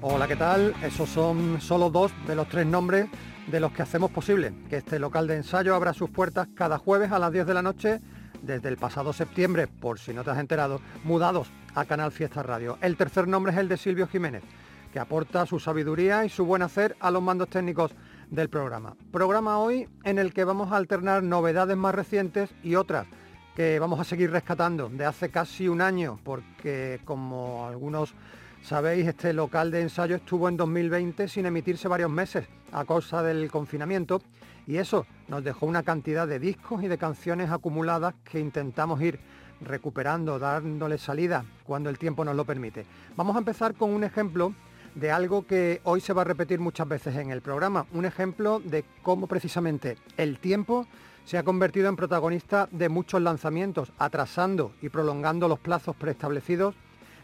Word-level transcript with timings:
Hola, 0.00 0.28
¿qué 0.28 0.36
tal? 0.36 0.76
Esos 0.80 1.08
son 1.08 1.60
solo 1.60 1.90
dos 1.90 2.12
de 2.28 2.36
los 2.36 2.48
tres 2.48 2.64
nombres 2.64 3.08
de 3.48 3.58
los 3.58 3.72
que 3.72 3.82
hacemos 3.82 4.12
posible 4.12 4.54
que 4.70 4.76
este 4.76 5.00
local 5.00 5.26
de 5.26 5.34
ensayo 5.34 5.74
abra 5.74 5.92
sus 5.92 6.08
puertas 6.08 6.46
cada 6.54 6.78
jueves 6.78 7.10
a 7.10 7.18
las 7.18 7.32
10 7.32 7.46
de 7.48 7.54
la 7.54 7.62
noche 7.62 8.00
desde 8.40 8.68
el 8.68 8.76
pasado 8.76 9.12
septiembre, 9.12 9.66
por 9.66 9.98
si 9.98 10.14
no 10.14 10.22
te 10.22 10.30
has 10.30 10.38
enterado, 10.38 10.80
mudados 11.02 11.50
a 11.74 11.84
Canal 11.84 12.12
Fiesta 12.12 12.44
Radio. 12.44 12.78
El 12.80 12.96
tercer 12.96 13.26
nombre 13.26 13.50
es 13.50 13.58
el 13.58 13.66
de 13.66 13.76
Silvio 13.76 14.06
Jiménez, 14.06 14.44
que 14.92 15.00
aporta 15.00 15.46
su 15.46 15.58
sabiduría 15.58 16.24
y 16.24 16.28
su 16.28 16.44
buen 16.44 16.62
hacer 16.62 16.96
a 17.00 17.10
los 17.10 17.20
mandos 17.20 17.48
técnicos 17.48 17.90
del 18.30 18.48
programa. 18.48 18.94
Programa 19.10 19.58
hoy 19.58 19.88
en 20.04 20.20
el 20.20 20.32
que 20.32 20.44
vamos 20.44 20.70
a 20.70 20.76
alternar 20.76 21.24
novedades 21.24 21.76
más 21.76 21.96
recientes 21.96 22.50
y 22.62 22.76
otras 22.76 23.08
que 23.56 23.80
vamos 23.80 23.98
a 23.98 24.04
seguir 24.04 24.30
rescatando 24.30 24.88
de 24.90 25.04
hace 25.04 25.30
casi 25.30 25.66
un 25.66 25.80
año, 25.80 26.20
porque 26.22 27.00
como 27.04 27.66
algunos 27.66 28.14
Sabéis, 28.62 29.06
este 29.06 29.32
local 29.32 29.70
de 29.70 29.80
ensayo 29.80 30.16
estuvo 30.16 30.48
en 30.48 30.56
2020 30.56 31.28
sin 31.28 31.46
emitirse 31.46 31.88
varios 31.88 32.10
meses 32.10 32.46
a 32.72 32.84
causa 32.84 33.22
del 33.22 33.50
confinamiento 33.50 34.20
y 34.66 34.76
eso 34.76 35.06
nos 35.28 35.42
dejó 35.42 35.64
una 35.64 35.82
cantidad 35.82 36.28
de 36.28 36.38
discos 36.38 36.82
y 36.82 36.88
de 36.88 36.98
canciones 36.98 37.50
acumuladas 37.50 38.14
que 38.24 38.38
intentamos 38.38 39.00
ir 39.00 39.18
recuperando, 39.62 40.38
dándole 40.38 40.98
salida 40.98 41.44
cuando 41.64 41.88
el 41.88 41.98
tiempo 41.98 42.24
nos 42.24 42.36
lo 42.36 42.44
permite. 42.44 42.84
Vamos 43.16 43.36
a 43.36 43.38
empezar 43.38 43.74
con 43.74 43.90
un 43.90 44.04
ejemplo 44.04 44.52
de 44.94 45.10
algo 45.10 45.46
que 45.46 45.80
hoy 45.84 46.00
se 46.00 46.12
va 46.12 46.22
a 46.22 46.26
repetir 46.26 46.60
muchas 46.60 46.88
veces 46.88 47.16
en 47.16 47.30
el 47.30 47.40
programa, 47.40 47.86
un 47.92 48.04
ejemplo 48.04 48.60
de 48.60 48.84
cómo 49.02 49.26
precisamente 49.26 49.96
el 50.16 50.38
tiempo 50.38 50.86
se 51.24 51.38
ha 51.38 51.42
convertido 51.42 51.88
en 51.88 51.96
protagonista 51.96 52.68
de 52.70 52.88
muchos 52.88 53.22
lanzamientos, 53.22 53.92
atrasando 53.98 54.72
y 54.82 54.88
prolongando 54.88 55.48
los 55.48 55.58
plazos 55.58 55.96
preestablecidos 55.96 56.74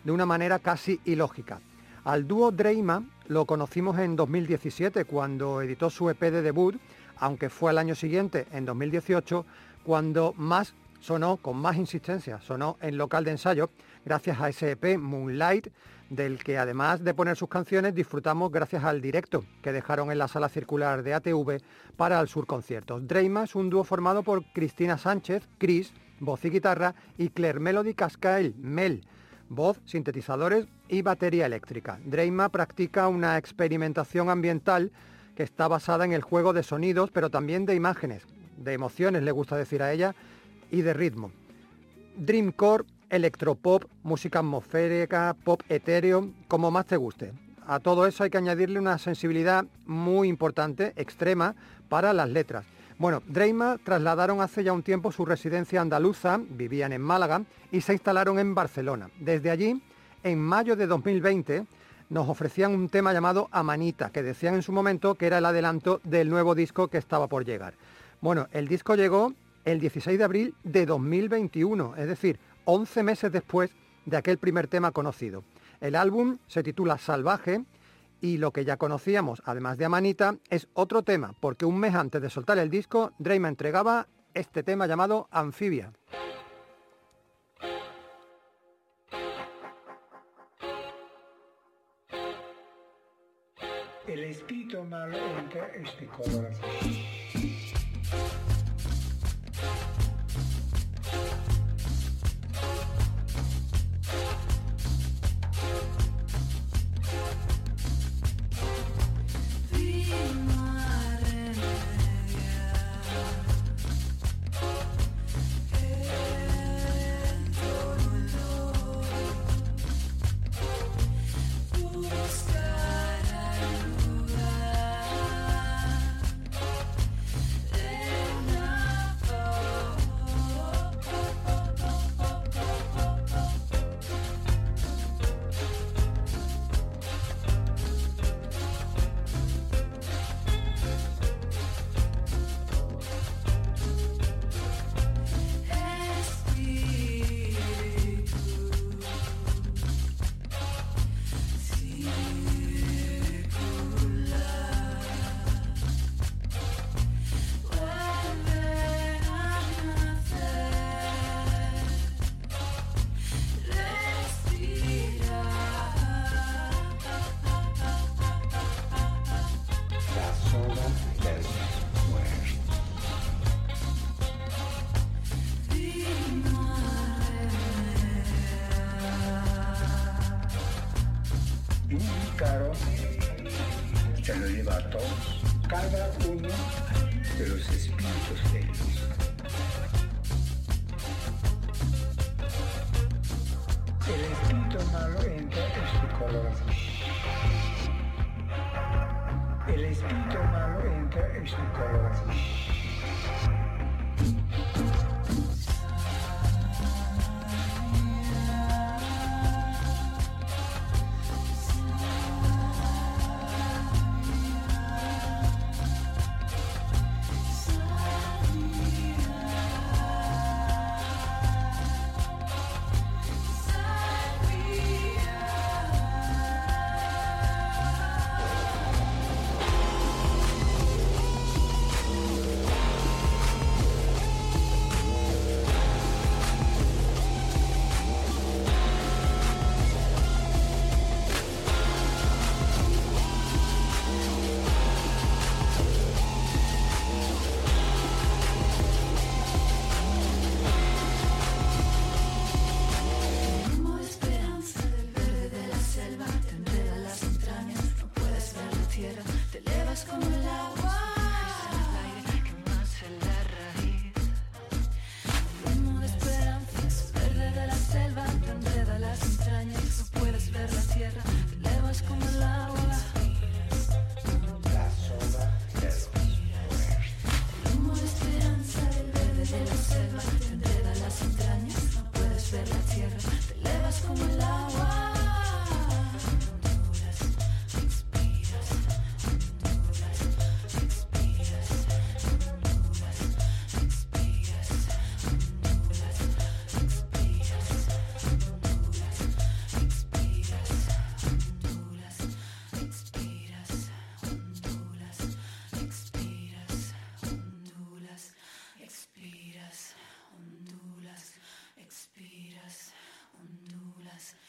de 0.05 0.13
una 0.13 0.27
manera 0.27 0.59
casi 0.59 1.01
ilógica. 1.05 1.61
Al 2.05 2.29
dúo 2.29 2.51
Dreima 2.51 3.03
lo 3.29 3.47
conocimos 3.47 3.99
en 3.99 4.17
2017 4.17 5.07
cuando 5.07 5.63
editó 5.63 5.89
su 5.89 6.11
EP 6.11 6.21
de 6.21 6.43
debut, 6.43 6.77
aunque 7.17 7.49
fue 7.49 7.71
al 7.71 7.79
año 7.79 7.95
siguiente, 7.95 8.47
en 8.53 8.67
2018, 8.67 9.47
cuando 9.83 10.35
más 10.37 10.75
sonó, 11.01 11.39
con 11.39 11.57
más 11.57 11.77
insistencia, 11.77 12.41
sonó 12.41 12.77
en 12.81 12.99
local 12.99 13.25
de 13.25 13.33
ensayo, 13.33 13.71
gracias 14.05 14.41
a 14.41 14.49
ese 14.49 14.73
EP 14.73 14.99
Moonlight, 14.99 15.69
del 16.11 16.43
que 16.43 16.59
además 16.59 17.03
de 17.03 17.15
poner 17.15 17.37
sus 17.37 17.49
canciones 17.49 17.95
disfrutamos 17.95 18.53
gracias 18.53 18.85
al 18.85 19.01
directo 19.01 19.45
que 19.63 19.73
dejaron 19.73 20.11
en 20.11 20.19
la 20.19 20.29
sala 20.29 20.49
circular 20.49 21.03
de 21.03 21.15
ATV 21.15 21.61
para 21.97 22.21
el 22.21 22.29
Sur 22.29 22.47
Conciertos. 22.47 23.07
Dreima 23.07 23.45
es 23.45 23.55
un 23.55 23.71
dúo 23.71 23.85
formado 23.85 24.23
por 24.23 24.45
Cristina 24.53 24.99
Sánchez, 24.99 25.49
Chris, 25.59 25.93
voz 26.21 26.45
y 26.45 26.51
guitarra, 26.51 26.95
y 27.17 27.31
Claire 27.31 27.61
Melody 27.61 27.95
Cascael, 27.95 28.55
Mel, 28.59 29.07
voz, 29.55 29.81
sintetizadores 29.85 30.67
y 30.89 31.03
batería 31.03 31.47
eléctrica. 31.47 31.99
Dreima 32.05 32.49
practica 32.49 33.09
una 33.09 33.39
experimentación 33.39 34.31
ambiental 34.31 34.93
que 35.35 35.43
está 35.43 35.69
basada 35.69 36.05
en 36.05 36.13
el 36.13 36.23
juego 36.23 36.53
de 36.53 36.63
sonidos, 36.63 37.11
pero 37.11 37.31
también 37.31 37.67
de 37.67 37.75
imágenes, 37.75 38.23
de 38.57 38.73
emociones, 38.73 39.23
le 39.23 39.33
gusta 39.33 39.57
decir 39.57 39.83
a 39.83 39.93
ella, 39.93 40.15
y 40.71 40.83
de 40.83 40.93
ritmo. 40.95 41.33
Dreamcore, 42.17 42.85
electropop, 43.11 43.85
música 44.03 44.41
atmosférica, 44.41 45.37
pop 45.45 45.63
etéreo, 45.69 46.31
como 46.49 46.71
más 46.71 46.87
te 46.87 46.97
guste. 46.97 47.33
A 47.67 47.81
todo 47.81 48.07
eso 48.07 48.25
hay 48.25 48.31
que 48.31 48.39
añadirle 48.39 48.79
una 48.79 48.99
sensibilidad 48.99 49.65
muy 49.87 50.29
importante, 50.29 50.93
extrema, 50.97 51.55
para 51.89 52.13
las 52.13 52.29
letras. 52.29 52.67
Bueno, 52.97 53.23
Dreima 53.27 53.77
trasladaron 53.83 54.41
hace 54.41 54.63
ya 54.63 54.73
un 54.73 54.85
tiempo 54.85 55.11
su 55.11 55.25
residencia 55.25 55.81
andaluza, 55.81 56.41
vivían 56.41 56.93
en 56.93 57.03
Málaga 57.03 57.43
y 57.73 57.81
se 57.81 57.93
instalaron 57.93 58.39
en 58.39 58.55
Barcelona. 58.55 59.11
Desde 59.19 59.51
allí, 59.51 59.83
en 60.23 60.39
mayo 60.39 60.77
de 60.77 60.87
2020, 60.87 61.67
nos 62.11 62.29
ofrecían 62.29 62.73
un 62.73 62.89
tema 62.89 63.13
llamado 63.13 63.49
Amanita, 63.51 64.11
que 64.11 64.23
decían 64.23 64.55
en 64.55 64.63
su 64.63 64.71
momento 64.71 65.17
que 65.17 65.27
era 65.27 65.39
el 65.39 65.45
adelanto 65.45 66.01
del 66.05 66.31
nuevo 66.31 66.55
disco 66.55 66.87
que 66.87 66.99
estaba 66.99 67.27
por 67.27 67.45
llegar. 67.45 67.75
Bueno, 68.21 68.47
el 68.53 68.69
disco 68.69 68.95
llegó 68.95 69.33
el 69.65 69.81
16 69.81 70.17
de 70.17 70.25
abril 70.25 70.55
de 70.63 70.87
2021, 70.87 71.97
es 71.97 72.07
decir, 72.07 72.39
11 72.65 73.03
meses 73.03 73.33
después 73.33 73.71
de 74.07 74.17
aquel 74.17 74.39
primer 74.39 74.69
tema 74.69 74.93
conocido. 74.93 75.43
El 75.81 75.97
álbum 75.97 76.39
se 76.47 76.63
titula 76.63 76.99
Salvaje 76.99 77.65
y 78.25 78.39
lo 78.39 78.53
que 78.53 78.65
ya 78.65 78.79
conocíamos, 78.79 79.43
además 79.45 79.77
de 79.77 79.85
Amanita, 79.85 80.39
es 80.49 80.67
otro 80.73 81.03
tema, 81.03 81.35
porque 81.41 81.67
un 81.67 81.79
mes 81.79 81.95
antes 81.95 82.23
de 82.23 82.31
soltar 82.31 82.57
el 82.57 82.71
disco, 82.71 83.13
Dreyma 83.19 83.49
entregaba 83.49 84.09
este 84.33 84.63
tema 84.63 84.87
llamado 84.87 85.29
Anfibia. 85.31 85.93
El 94.07 94.25
espíritu 94.25 94.79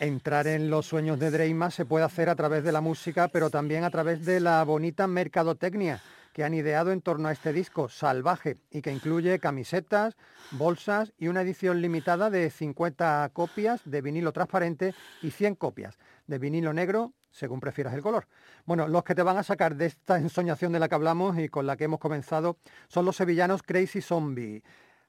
Entrar 0.06 0.46
en 0.46 0.70
los 0.70 0.86
sueños 0.86 1.20
de 1.20 1.32
Dreima 1.32 1.72
se 1.72 1.84
puede 1.84 2.06
hacer 2.06 2.30
a 2.30 2.36
través 2.36 2.64
de 2.64 2.72
la 2.72 2.80
música, 2.80 3.28
pero 3.28 3.50
también 3.50 3.84
a 3.84 3.90
través 3.90 4.24
de 4.24 4.40
la 4.40 4.64
bonita 4.64 5.08
mercadotecnia 5.08 6.00
que 6.32 6.44
han 6.44 6.54
ideado 6.54 6.92
en 6.92 7.02
torno 7.02 7.28
a 7.28 7.32
este 7.32 7.52
disco 7.52 7.90
salvaje 7.90 8.58
y 8.70 8.84
que 8.84 8.92
incluye 8.92 9.40
camisetas, 9.40 10.16
bolsas 10.52 11.12
y 11.18 11.28
una 11.28 11.42
edición 11.42 11.82
limitada 11.82 12.30
de 12.30 12.52
50 12.52 13.32
copias 13.34 13.82
de 13.84 14.02
vinilo 14.02 14.32
transparente 14.32 14.94
y 15.24 15.32
100 15.32 15.56
copias 15.56 15.98
de 16.28 16.38
vinilo 16.38 16.72
negro, 16.72 17.14
según 17.32 17.60
prefieras 17.60 17.96
el 17.96 18.04
color. 18.04 18.28
Bueno, 18.66 18.88
los 18.88 19.04
que 19.04 19.16
te 19.16 19.24
van 19.24 19.38
a 19.38 19.44
sacar 19.44 19.76
de 19.76 19.88
esta 19.88 20.18
ensoñación 20.20 20.72
de 20.72 20.78
la 20.78 20.88
que 20.88 20.94
hablamos 20.94 21.40
y 21.40 21.50
con 21.50 21.66
la 21.66 21.78
que 21.78 21.86
hemos 21.86 22.00
comenzado 22.00 22.58
son 22.90 23.06
los 23.06 23.16
sevillanos 23.16 23.64
Crazy 23.64 24.02
Zombie. 24.02 24.62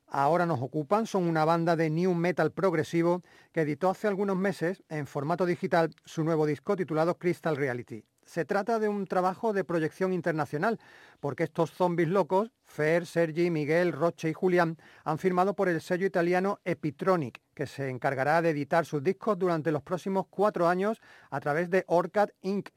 Ahora 0.08 0.46
nos 0.46 0.62
ocupan, 0.62 1.06
son 1.06 1.24
una 1.24 1.44
banda 1.44 1.74
de 1.74 1.90
new 1.90 2.14
metal 2.14 2.52
progresivo 2.52 3.22
que 3.52 3.62
editó 3.62 3.90
hace 3.90 4.06
algunos 4.06 4.36
meses 4.36 4.84
en 4.88 5.08
formato 5.08 5.46
digital 5.46 5.90
su 6.04 6.22
nuevo 6.22 6.46
disco 6.46 6.76
titulado 6.76 7.18
Crystal 7.18 7.56
Reality. 7.56 8.04
Se 8.22 8.44
trata 8.44 8.78
de 8.78 8.88
un 8.88 9.06
trabajo 9.06 9.52
de 9.52 9.64
proyección 9.64 10.12
internacional, 10.12 10.78
porque 11.20 11.44
estos 11.44 11.72
zombies 11.72 12.08
locos, 12.08 12.52
Fer, 12.64 13.04
Sergi, 13.04 13.50
Miguel, 13.50 13.92
Roche 13.92 14.30
y 14.30 14.32
Julián, 14.32 14.78
han 15.04 15.18
firmado 15.18 15.54
por 15.54 15.68
el 15.68 15.80
sello 15.80 16.06
italiano 16.06 16.60
Epitronic, 16.64 17.40
que 17.54 17.66
se 17.66 17.88
encargará 17.88 18.42
de 18.42 18.50
editar 18.50 18.84
sus 18.84 19.02
discos 19.02 19.38
durante 19.38 19.72
los 19.72 19.82
próximos 19.82 20.26
cuatro 20.28 20.68
años 20.68 21.00
a 21.30 21.40
través 21.40 21.68
de 21.68 21.84
Orcat 21.88 22.30
Inc., 22.42 22.70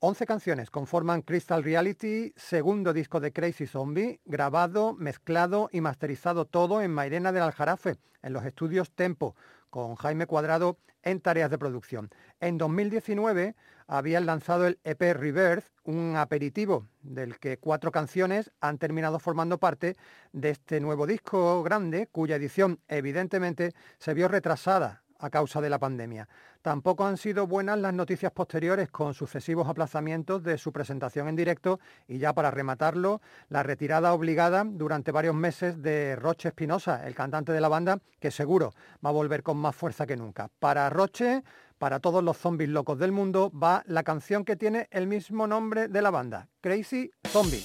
11 0.00 0.26
canciones 0.26 0.70
conforman 0.70 1.22
Crystal 1.22 1.64
Reality, 1.64 2.32
segundo 2.36 2.92
disco 2.92 3.18
de 3.18 3.32
Crazy 3.32 3.66
Zombie, 3.66 4.20
grabado, 4.24 4.94
mezclado 4.94 5.68
y 5.72 5.80
masterizado 5.80 6.44
todo 6.44 6.82
en 6.82 6.92
Mairena 6.92 7.32
del 7.32 7.42
Aljarafe, 7.42 7.96
en 8.22 8.32
los 8.32 8.44
estudios 8.44 8.92
Tempo, 8.92 9.34
con 9.70 9.96
Jaime 9.96 10.26
Cuadrado 10.26 10.78
en 11.02 11.20
tareas 11.20 11.50
de 11.50 11.58
producción. 11.58 12.10
En 12.38 12.58
2019 12.58 13.56
habían 13.88 14.24
lanzado 14.24 14.68
el 14.68 14.78
EP 14.84 15.00
Rebirth, 15.00 15.64
un 15.82 16.14
aperitivo 16.16 16.86
del 17.02 17.40
que 17.40 17.58
cuatro 17.58 17.90
canciones 17.90 18.52
han 18.60 18.78
terminado 18.78 19.18
formando 19.18 19.58
parte 19.58 19.96
de 20.32 20.50
este 20.50 20.78
nuevo 20.78 21.08
disco 21.08 21.64
grande, 21.64 22.06
cuya 22.06 22.36
edición 22.36 22.78
evidentemente 22.86 23.72
se 23.98 24.14
vio 24.14 24.28
retrasada 24.28 25.02
a 25.18 25.30
causa 25.30 25.60
de 25.60 25.70
la 25.70 25.78
pandemia. 25.78 26.28
Tampoco 26.62 27.06
han 27.06 27.16
sido 27.16 27.46
buenas 27.46 27.78
las 27.78 27.94
noticias 27.94 28.32
posteriores 28.32 28.90
con 28.90 29.14
sucesivos 29.14 29.68
aplazamientos 29.68 30.42
de 30.42 30.58
su 30.58 30.72
presentación 30.72 31.28
en 31.28 31.36
directo 31.36 31.80
y 32.06 32.18
ya 32.18 32.32
para 32.32 32.50
rematarlo, 32.50 33.20
la 33.48 33.62
retirada 33.62 34.12
obligada 34.12 34.64
durante 34.64 35.12
varios 35.12 35.34
meses 35.34 35.82
de 35.82 36.16
Roche 36.16 36.48
Espinosa, 36.48 37.06
el 37.06 37.14
cantante 37.14 37.52
de 37.52 37.60
la 37.60 37.68
banda, 37.68 37.98
que 38.20 38.30
seguro 38.30 38.72
va 39.04 39.10
a 39.10 39.12
volver 39.12 39.42
con 39.42 39.56
más 39.56 39.74
fuerza 39.74 40.06
que 40.06 40.16
nunca. 40.16 40.50
Para 40.58 40.90
Roche, 40.90 41.42
para 41.78 42.00
todos 42.00 42.22
los 42.22 42.36
zombies 42.36 42.70
locos 42.70 42.98
del 42.98 43.12
mundo, 43.12 43.50
va 43.50 43.82
la 43.86 44.02
canción 44.02 44.44
que 44.44 44.56
tiene 44.56 44.88
el 44.90 45.06
mismo 45.06 45.46
nombre 45.46 45.88
de 45.88 46.02
la 46.02 46.10
banda, 46.10 46.48
Crazy 46.60 47.10
Zombie. 47.28 47.62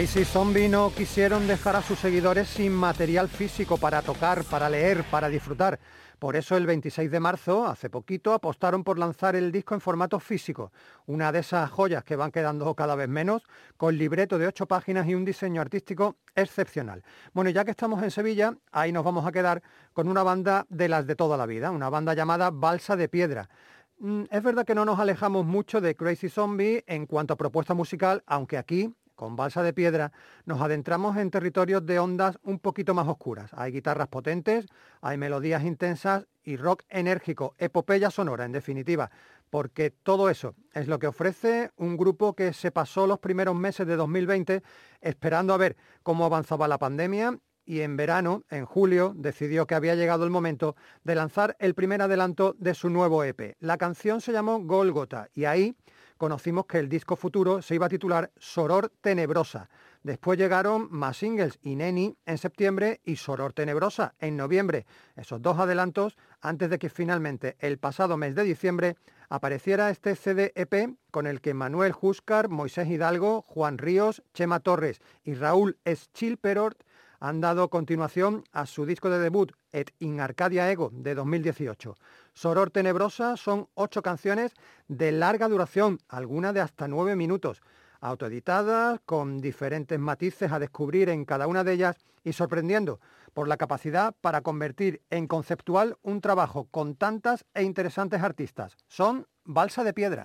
Crazy 0.00 0.24
Zombie 0.24 0.66
no 0.66 0.90
quisieron 0.94 1.46
dejar 1.46 1.76
a 1.76 1.82
sus 1.82 1.98
seguidores 1.98 2.48
sin 2.48 2.72
material 2.72 3.28
físico 3.28 3.76
para 3.76 4.00
tocar, 4.00 4.44
para 4.44 4.70
leer, 4.70 5.04
para 5.10 5.28
disfrutar. 5.28 5.78
Por 6.18 6.36
eso 6.36 6.56
el 6.56 6.64
26 6.64 7.10
de 7.10 7.20
marzo, 7.20 7.66
hace 7.66 7.90
poquito, 7.90 8.32
apostaron 8.32 8.82
por 8.82 8.98
lanzar 8.98 9.36
el 9.36 9.52
disco 9.52 9.74
en 9.74 9.82
formato 9.82 10.18
físico, 10.18 10.72
una 11.04 11.30
de 11.32 11.40
esas 11.40 11.70
joyas 11.70 12.02
que 12.02 12.16
van 12.16 12.30
quedando 12.30 12.74
cada 12.74 12.94
vez 12.94 13.10
menos, 13.10 13.42
con 13.76 13.98
libreto 13.98 14.38
de 14.38 14.46
ocho 14.46 14.64
páginas 14.64 15.06
y 15.06 15.14
un 15.14 15.26
diseño 15.26 15.60
artístico 15.60 16.16
excepcional. 16.34 17.04
Bueno, 17.34 17.50
ya 17.50 17.66
que 17.66 17.72
estamos 17.72 18.02
en 18.02 18.10
Sevilla, 18.10 18.56
ahí 18.72 18.92
nos 18.92 19.04
vamos 19.04 19.26
a 19.26 19.32
quedar 19.32 19.62
con 19.92 20.08
una 20.08 20.22
banda 20.22 20.64
de 20.70 20.88
las 20.88 21.06
de 21.06 21.14
toda 21.14 21.36
la 21.36 21.44
vida, 21.44 21.70
una 21.70 21.90
banda 21.90 22.14
llamada 22.14 22.50
Balsa 22.50 22.96
de 22.96 23.10
Piedra. 23.10 23.50
Mm, 23.98 24.22
es 24.30 24.42
verdad 24.42 24.64
que 24.64 24.74
no 24.74 24.86
nos 24.86 24.98
alejamos 24.98 25.44
mucho 25.44 25.82
de 25.82 25.94
Crazy 25.94 26.30
Zombie 26.30 26.84
en 26.86 27.04
cuanto 27.04 27.34
a 27.34 27.36
propuesta 27.36 27.74
musical, 27.74 28.22
aunque 28.24 28.56
aquí 28.56 28.94
con 29.20 29.36
balsa 29.36 29.62
de 29.62 29.74
piedra, 29.74 30.12
nos 30.46 30.62
adentramos 30.62 31.18
en 31.18 31.30
territorios 31.30 31.84
de 31.84 31.98
ondas 31.98 32.38
un 32.42 32.58
poquito 32.58 32.94
más 32.94 33.06
oscuras. 33.06 33.50
Hay 33.52 33.70
guitarras 33.70 34.08
potentes, 34.08 34.64
hay 35.02 35.18
melodías 35.18 35.62
intensas 35.62 36.26
y 36.42 36.56
rock 36.56 36.84
enérgico, 36.88 37.54
epopeya 37.58 38.10
sonora, 38.10 38.46
en 38.46 38.52
definitiva. 38.52 39.10
porque 39.50 39.90
todo 39.90 40.30
eso 40.30 40.54
es 40.72 40.86
lo 40.86 41.00
que 41.00 41.08
ofrece 41.08 41.72
un 41.76 41.96
grupo 41.96 42.34
que 42.34 42.52
se 42.52 42.70
pasó 42.70 43.08
los 43.08 43.18
primeros 43.18 43.56
meses 43.56 43.84
de 43.86 43.96
2020 43.96 44.62
esperando 45.00 45.52
a 45.52 45.56
ver 45.58 45.76
cómo 46.04 46.24
avanzaba 46.24 46.68
la 46.68 46.78
pandemia 46.78 47.36
y 47.64 47.80
en 47.80 47.96
verano, 47.96 48.44
en 48.48 48.64
julio, 48.64 49.12
decidió 49.16 49.66
que 49.66 49.74
había 49.74 49.96
llegado 49.96 50.24
el 50.24 50.30
momento 50.30 50.76
de 51.04 51.16
lanzar 51.16 51.56
el 51.58 51.74
primer 51.74 52.00
adelanto 52.00 52.54
de 52.58 52.74
su 52.74 52.90
nuevo 52.90 53.22
EP. 53.24 53.56
La 53.58 53.76
canción 53.76 54.20
se 54.20 54.32
llamó 54.32 54.60
Golgota 54.60 55.28
y 55.34 55.44
ahí 55.44 55.76
conocimos 56.20 56.66
que 56.66 56.78
el 56.78 56.90
disco 56.90 57.16
futuro 57.16 57.62
se 57.62 57.76
iba 57.76 57.86
a 57.86 57.88
titular 57.88 58.30
Soror 58.36 58.92
Tenebrosa. 59.00 59.70
Después 60.02 60.38
llegaron 60.38 60.86
más 60.90 61.16
singles, 61.16 61.58
Ineni 61.62 62.14
en 62.26 62.36
septiembre 62.36 63.00
y 63.04 63.16
Soror 63.16 63.54
Tenebrosa 63.54 64.12
en 64.18 64.36
noviembre. 64.36 64.84
Esos 65.16 65.40
dos 65.40 65.58
adelantos 65.58 66.18
antes 66.42 66.68
de 66.68 66.78
que 66.78 66.90
finalmente 66.90 67.56
el 67.58 67.78
pasado 67.78 68.18
mes 68.18 68.34
de 68.34 68.44
diciembre 68.44 68.96
apareciera 69.30 69.88
este 69.88 70.14
CD-EP 70.14 70.94
con 71.10 71.26
el 71.26 71.40
que 71.40 71.54
Manuel 71.54 71.92
Juscar, 71.92 72.50
Moisés 72.50 72.88
Hidalgo, 72.88 73.40
Juan 73.40 73.78
Ríos, 73.78 74.22
Chema 74.34 74.60
Torres 74.60 75.00
y 75.24 75.32
Raúl 75.32 75.78
Schilperort 75.86 76.82
han 77.20 77.40
dado 77.40 77.68
continuación 77.68 78.44
a 78.52 78.66
su 78.66 78.86
disco 78.86 79.10
de 79.10 79.18
debut, 79.18 79.52
Et 79.72 79.92
in 80.00 80.20
Arcadia 80.20 80.70
Ego, 80.70 80.90
de 80.92 81.14
2018. 81.14 81.96
Soror 82.34 82.70
Tenebrosa 82.70 83.36
son 83.36 83.68
ocho 83.74 84.02
canciones 84.02 84.52
de 84.88 85.12
larga 85.12 85.48
duración, 85.48 86.00
algunas 86.08 86.54
de 86.54 86.60
hasta 86.60 86.88
nueve 86.88 87.14
minutos 87.14 87.62
autoeditadas, 88.00 89.00
con 89.04 89.40
diferentes 89.40 89.98
matices 89.98 90.50
a 90.50 90.58
descubrir 90.58 91.10
en 91.10 91.26
cada 91.26 91.46
una 91.46 91.62
de 91.64 91.74
ellas 91.74 91.96
y 92.24 92.32
sorprendiendo 92.32 92.98
por 93.34 93.46
la 93.46 93.58
capacidad 93.58 94.14
para 94.20 94.40
convertir 94.40 95.02
en 95.10 95.26
conceptual 95.26 95.98
un 96.02 96.20
trabajo 96.20 96.66
con 96.70 96.96
tantas 96.96 97.44
e 97.54 97.62
interesantes 97.62 98.22
artistas. 98.22 98.76
Son 98.88 99.26
Balsa 99.44 99.84
de 99.84 99.92
Piedra. 99.92 100.24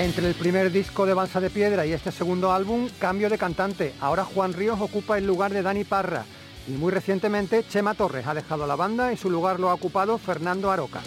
Entre 0.00 0.26
el 0.26 0.34
primer 0.34 0.72
disco 0.72 1.04
de 1.04 1.12
Balsa 1.12 1.42
de 1.42 1.50
Piedra 1.50 1.84
y 1.84 1.92
este 1.92 2.10
segundo 2.10 2.52
álbum, 2.52 2.88
cambio 2.98 3.28
de 3.28 3.36
cantante. 3.36 3.92
Ahora 4.00 4.24
Juan 4.24 4.54
Ríos 4.54 4.80
ocupa 4.80 5.18
el 5.18 5.26
lugar 5.26 5.52
de 5.52 5.60
Dani 5.60 5.84
Parra 5.84 6.24
y 6.66 6.70
muy 6.70 6.90
recientemente 6.90 7.66
Chema 7.68 7.92
Torres 7.92 8.26
ha 8.26 8.32
dejado 8.32 8.66
la 8.66 8.76
banda 8.76 9.12
y 9.12 9.18
su 9.18 9.28
lugar 9.28 9.60
lo 9.60 9.68
ha 9.68 9.74
ocupado 9.74 10.16
Fernando 10.16 10.70
Aroca. 10.70 11.02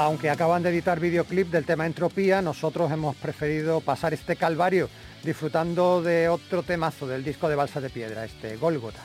Aunque 0.00 0.30
acaban 0.30 0.62
de 0.62 0.70
editar 0.70 0.98
videoclip 0.98 1.48
del 1.48 1.66
tema 1.66 1.84
Entropía, 1.84 2.40
nosotros 2.40 2.90
hemos 2.90 3.14
preferido 3.16 3.82
pasar 3.82 4.14
este 4.14 4.34
calvario 4.34 4.88
disfrutando 5.22 6.00
de 6.00 6.30
otro 6.30 6.62
temazo 6.62 7.06
del 7.06 7.22
disco 7.22 7.50
de 7.50 7.56
Balsa 7.56 7.82
de 7.82 7.90
Piedra, 7.90 8.24
este 8.24 8.56
Golgota. 8.56 9.02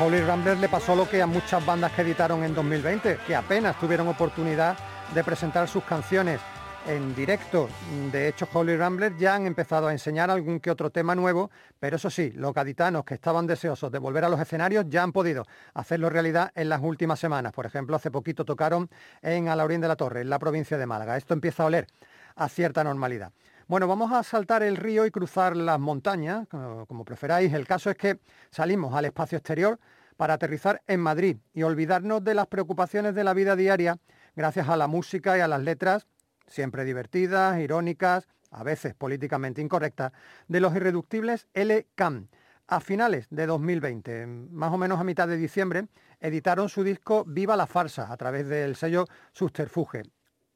Holy 0.00 0.20
Ramblers 0.22 0.60
le 0.60 0.68
pasó 0.68 0.96
lo 0.96 1.08
que 1.08 1.22
a 1.22 1.26
muchas 1.26 1.64
bandas 1.64 1.92
que 1.92 2.02
editaron 2.02 2.42
en 2.42 2.52
2020, 2.52 3.18
que 3.26 3.36
apenas 3.36 3.78
tuvieron 3.78 4.08
oportunidad 4.08 4.76
de 5.14 5.22
presentar 5.22 5.68
sus 5.68 5.84
canciones 5.84 6.40
en 6.88 7.14
directo. 7.14 7.68
De 8.10 8.26
hecho, 8.26 8.48
Holy 8.52 8.76
Ramblers 8.76 9.16
ya 9.18 9.36
han 9.36 9.46
empezado 9.46 9.86
a 9.86 9.92
enseñar 9.92 10.32
algún 10.32 10.58
que 10.58 10.72
otro 10.72 10.90
tema 10.90 11.14
nuevo, 11.14 11.52
pero 11.78 11.94
eso 11.94 12.10
sí, 12.10 12.32
los 12.34 12.52
gaditanos 12.52 13.04
que 13.04 13.14
estaban 13.14 13.46
deseosos 13.46 13.92
de 13.92 14.00
volver 14.00 14.24
a 14.24 14.28
los 14.28 14.40
escenarios 14.40 14.86
ya 14.88 15.04
han 15.04 15.12
podido 15.12 15.44
hacerlo 15.74 16.10
realidad 16.10 16.50
en 16.56 16.70
las 16.70 16.80
últimas 16.82 17.20
semanas. 17.20 17.52
Por 17.52 17.64
ejemplo, 17.64 17.94
hace 17.94 18.10
poquito 18.10 18.44
tocaron 18.44 18.90
en 19.22 19.48
Alaurín 19.48 19.80
de 19.80 19.88
la 19.88 19.96
Torre, 19.96 20.22
en 20.22 20.30
la 20.30 20.40
provincia 20.40 20.76
de 20.76 20.86
Málaga. 20.86 21.16
Esto 21.16 21.34
empieza 21.34 21.62
a 21.62 21.66
oler 21.66 21.86
a 22.34 22.48
cierta 22.48 22.82
normalidad. 22.82 23.30
Bueno, 23.66 23.88
vamos 23.88 24.12
a 24.12 24.22
saltar 24.22 24.62
el 24.62 24.76
río 24.76 25.06
y 25.06 25.10
cruzar 25.10 25.56
las 25.56 25.80
montañas, 25.80 26.46
como 26.48 27.04
preferáis. 27.04 27.50
El 27.54 27.66
caso 27.66 27.88
es 27.88 27.96
que 27.96 28.20
salimos 28.50 28.94
al 28.94 29.06
espacio 29.06 29.38
exterior 29.38 29.80
para 30.18 30.34
aterrizar 30.34 30.82
en 30.86 31.00
Madrid 31.00 31.38
y 31.54 31.62
olvidarnos 31.62 32.22
de 32.22 32.34
las 32.34 32.46
preocupaciones 32.46 33.14
de 33.14 33.24
la 33.24 33.32
vida 33.32 33.56
diaria 33.56 33.98
gracias 34.36 34.68
a 34.68 34.76
la 34.76 34.86
música 34.86 35.38
y 35.38 35.40
a 35.40 35.48
las 35.48 35.62
letras, 35.62 36.06
siempre 36.46 36.84
divertidas, 36.84 37.58
irónicas, 37.58 38.28
a 38.50 38.62
veces 38.64 38.94
políticamente 38.94 39.62
incorrectas, 39.62 40.12
de 40.46 40.60
los 40.60 40.76
irreductibles 40.76 41.48
L. 41.54 41.86
Cam. 41.94 42.28
A 42.66 42.80
finales 42.80 43.26
de 43.30 43.46
2020, 43.46 44.26
más 44.26 44.72
o 44.72 44.78
menos 44.78 45.00
a 45.00 45.04
mitad 45.04 45.28
de 45.28 45.36
diciembre, 45.36 45.86
editaron 46.20 46.68
su 46.68 46.82
disco 46.82 47.24
Viva 47.26 47.56
la 47.56 47.66
Farsa 47.66 48.12
a 48.12 48.16
través 48.18 48.46
del 48.46 48.76
sello 48.76 49.06
Subterfuge. 49.32 50.02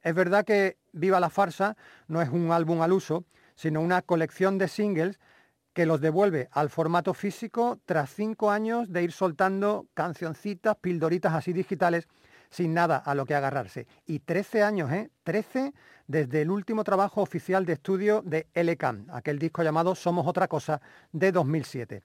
Es 0.01 0.15
verdad 0.15 0.45
que 0.45 0.77
Viva 0.91 1.19
la 1.19 1.29
Farsa 1.29 1.75
no 2.07 2.21
es 2.21 2.29
un 2.29 2.51
álbum 2.51 2.81
al 2.81 2.93
uso, 2.93 3.25
sino 3.55 3.81
una 3.81 4.01
colección 4.01 4.57
de 4.57 4.67
singles 4.67 5.19
que 5.73 5.85
los 5.85 6.01
devuelve 6.01 6.49
al 6.51 6.69
formato 6.69 7.13
físico 7.13 7.79
tras 7.85 8.09
cinco 8.13 8.51
años 8.51 8.91
de 8.91 9.03
ir 9.03 9.11
soltando 9.11 9.87
cancioncitas, 9.93 10.75
pildoritas 10.77 11.33
así 11.33 11.53
digitales 11.53 12.07
sin 12.49 12.73
nada 12.73 12.97
a 12.97 13.13
lo 13.13 13.25
que 13.25 13.35
agarrarse. 13.35 13.87
Y 14.05 14.19
13 14.19 14.63
años, 14.63 14.91
¿eh? 14.91 15.11
13 15.23 15.73
desde 16.07 16.41
el 16.41 16.49
último 16.49 16.83
trabajo 16.83 17.21
oficial 17.21 17.65
de 17.65 17.73
estudio 17.73 18.23
de 18.25 18.47
LCAM, 18.53 19.07
aquel 19.11 19.37
disco 19.37 19.61
llamado 19.61 19.93
Somos 19.93 20.25
otra 20.25 20.47
cosa 20.47 20.81
de 21.11 21.31
2007. 21.31 22.01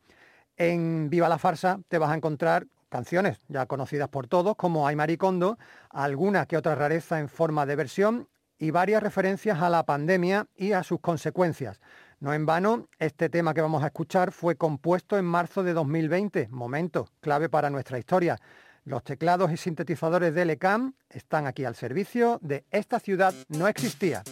En 0.57 1.09
Viva 1.11 1.29
la 1.29 1.39
Farsa 1.39 1.81
te 1.89 1.99
vas 1.99 2.11
a 2.11 2.15
encontrar 2.15 2.67
canciones 2.95 3.41
ya 3.49 3.67
conocidas 3.67 4.09
por 4.09 4.29
todos, 4.29 4.55
como 4.55 4.87
Ay 4.87 4.95
Maricondo, 4.95 5.59
alguna 5.91 6.47
que 6.47 6.57
otra 6.57 6.77
rareza 6.77 7.19
en 7.19 7.29
forma 7.29 7.67
de 7.67 7.75
versión 7.75 8.29
y 8.57 8.71
varias 8.71 9.03
referencias 9.03 9.61
a 9.61 9.69
la 9.69 9.83
pandemia 9.83 10.47
y 10.55 10.75
a 10.75 10.85
sus 10.85 11.01
consecuencias. 11.01 11.81
No 12.21 12.33
en 12.33 12.47
vano, 12.47 12.87
este 13.01 13.29
tema 13.29 13.53
que 13.53 13.63
vamos 13.63 13.83
a 13.83 13.87
escuchar 13.87 14.31
fue 14.31 14.55
compuesto 14.55 15.19
en 15.19 15.25
marzo 15.25 15.65
de 15.65 15.73
2020, 15.73 16.47
momento 16.53 17.09
clave 17.19 17.49
para 17.49 17.69
nuestra 17.69 17.99
historia. 17.99 18.39
Los 18.85 19.03
teclados 19.03 19.51
y 19.51 19.57
sintetizadores 19.57 20.33
de 20.33 20.45
LECAM 20.45 20.95
están 21.11 21.49
aquí 21.49 21.65
al 21.65 21.75
servicio 21.75 22.39
de 22.43 22.65
Esta 22.71 23.01
ciudad 23.01 23.35
no 23.49 23.67
existía. 23.67 24.23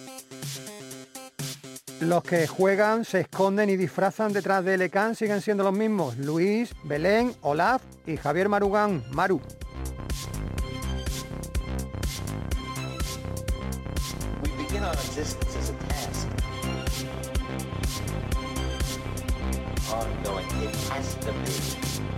Los 2.02 2.24
que 2.24 2.48
juegan, 2.48 3.04
se 3.04 3.20
esconden 3.20 3.70
y 3.70 3.76
disfrazan 3.76 4.32
detrás 4.32 4.64
de 4.64 4.76
LECAM 4.76 5.14
siguen 5.14 5.40
siendo 5.40 5.62
los 5.62 5.72
mismos. 5.72 6.16
Luis, 6.16 6.74
Belén, 6.82 7.32
Olaf 7.42 7.80
y 8.06 8.16
Javier 8.16 8.48
Marugán. 8.48 9.04
Maru. 9.12 9.40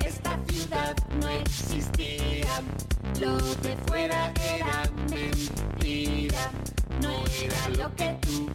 Esta 0.07 0.38
ciudad 0.49 0.97
no 1.20 1.29
existía, 1.29 2.62
lo 3.20 3.37
de 3.37 3.77
fuera 3.87 4.33
era 4.57 4.90
mentira, 5.11 6.51
no 7.03 7.11
era 7.38 7.68
lo 7.77 7.94
que 7.97 8.16
tú 8.23 8.49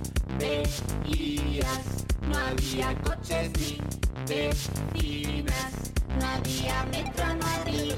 no 2.21 2.37
había 2.37 2.95
coches 3.01 3.51
ni 3.59 3.77
vecinas, 4.25 5.73
no 6.17 6.27
había 6.27 6.83
metro, 6.85 7.25
no 7.35 7.45
había 7.45 7.95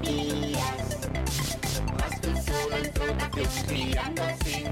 vías. 0.00 0.98
Vas 1.98 2.20
tú 2.20 2.30
solo 2.46 2.76
en 2.76 2.92
flotación, 2.92 3.50
girando 3.68 4.22
sin. 4.44 4.66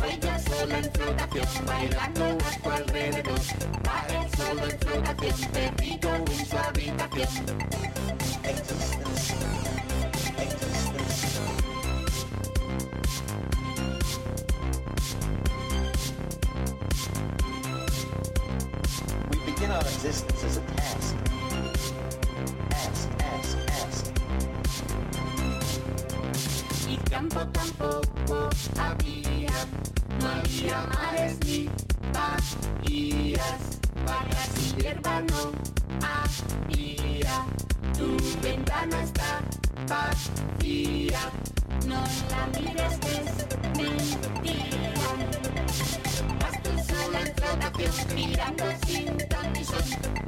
Voy 0.00 0.18
yo 0.20 0.32
solo 0.50 0.74
en 0.74 0.92
flotación, 0.92 1.66
bailando 1.66 2.24
a 2.24 2.62
tu 2.62 2.70
alrededor. 2.70 3.40
Va 3.86 4.06
él 4.08 4.26
solo 4.36 4.64
en 4.64 4.78
flotación, 4.80 5.50
perdido 5.52 6.14
en 6.16 6.46
su 6.46 6.58
habitación. 6.58 7.60
We 19.30 19.38
begin 19.46 19.70
our 19.70 19.80
existence 19.80 20.44
as 20.44 20.56
a 20.56 20.60
task. 20.76 21.16
Ask, 22.70 23.08
ask, 23.20 23.58
ask. 23.68 24.06
Y 26.88 26.96
campo 27.10 27.40
tampoco 27.52 28.48
había, 28.78 29.52
no 30.20 30.28
había 30.28 30.86
mares 30.92 31.38
ni 31.46 31.68
bahías, 32.12 33.78
vacas 34.06 34.50
y 34.58 34.82
hierba 34.82 35.22
no 35.22 35.52
había, 36.02 37.44
tu 37.96 38.16
ventana 38.42 39.02
está 39.02 39.40
vacía, 39.88 41.20
en 47.80 48.14
mirando 48.14 48.64
sin. 48.86 49.06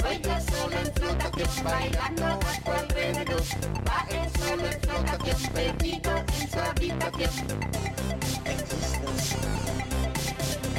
Voy 0.03 0.17
yo 0.23 0.37
solo 0.51 0.77
en 0.77 0.93
flotación, 0.95 1.51
bailando 1.65 2.25
a 2.25 2.37
tu 2.65 2.71
alrededor. 2.71 3.43
Solo 4.39 4.65
en 4.67 4.81
flotación, 4.81 5.41
en 6.41 6.51
su 6.51 6.59
habitación. 6.59 7.33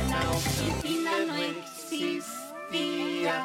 La 0.09 0.21
oficina 0.29 1.11
no 1.27 1.35
existía, 1.37 3.35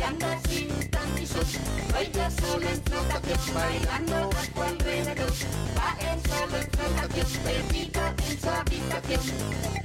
flotación, 0.00 0.16
mirando 0.18 0.26
sin 0.48 0.90
ton 0.90 1.14
ni 1.14 1.26
son. 1.26 1.44
Voy 1.92 2.10
yo 2.12 2.30
solo 2.30 2.68
en 2.68 2.82
flotación, 2.82 3.54
bailando 3.54 4.16
a 4.16 4.42
tu 4.54 4.62
alrededor. 4.62 5.32
Va 5.76 5.96
él 6.00 6.20
solo 6.28 6.56
en 6.56 6.70
flotación, 6.70 7.28
perdido 7.44 8.00
en 8.28 8.40
su 8.40 8.48
habitación. 8.48 9.80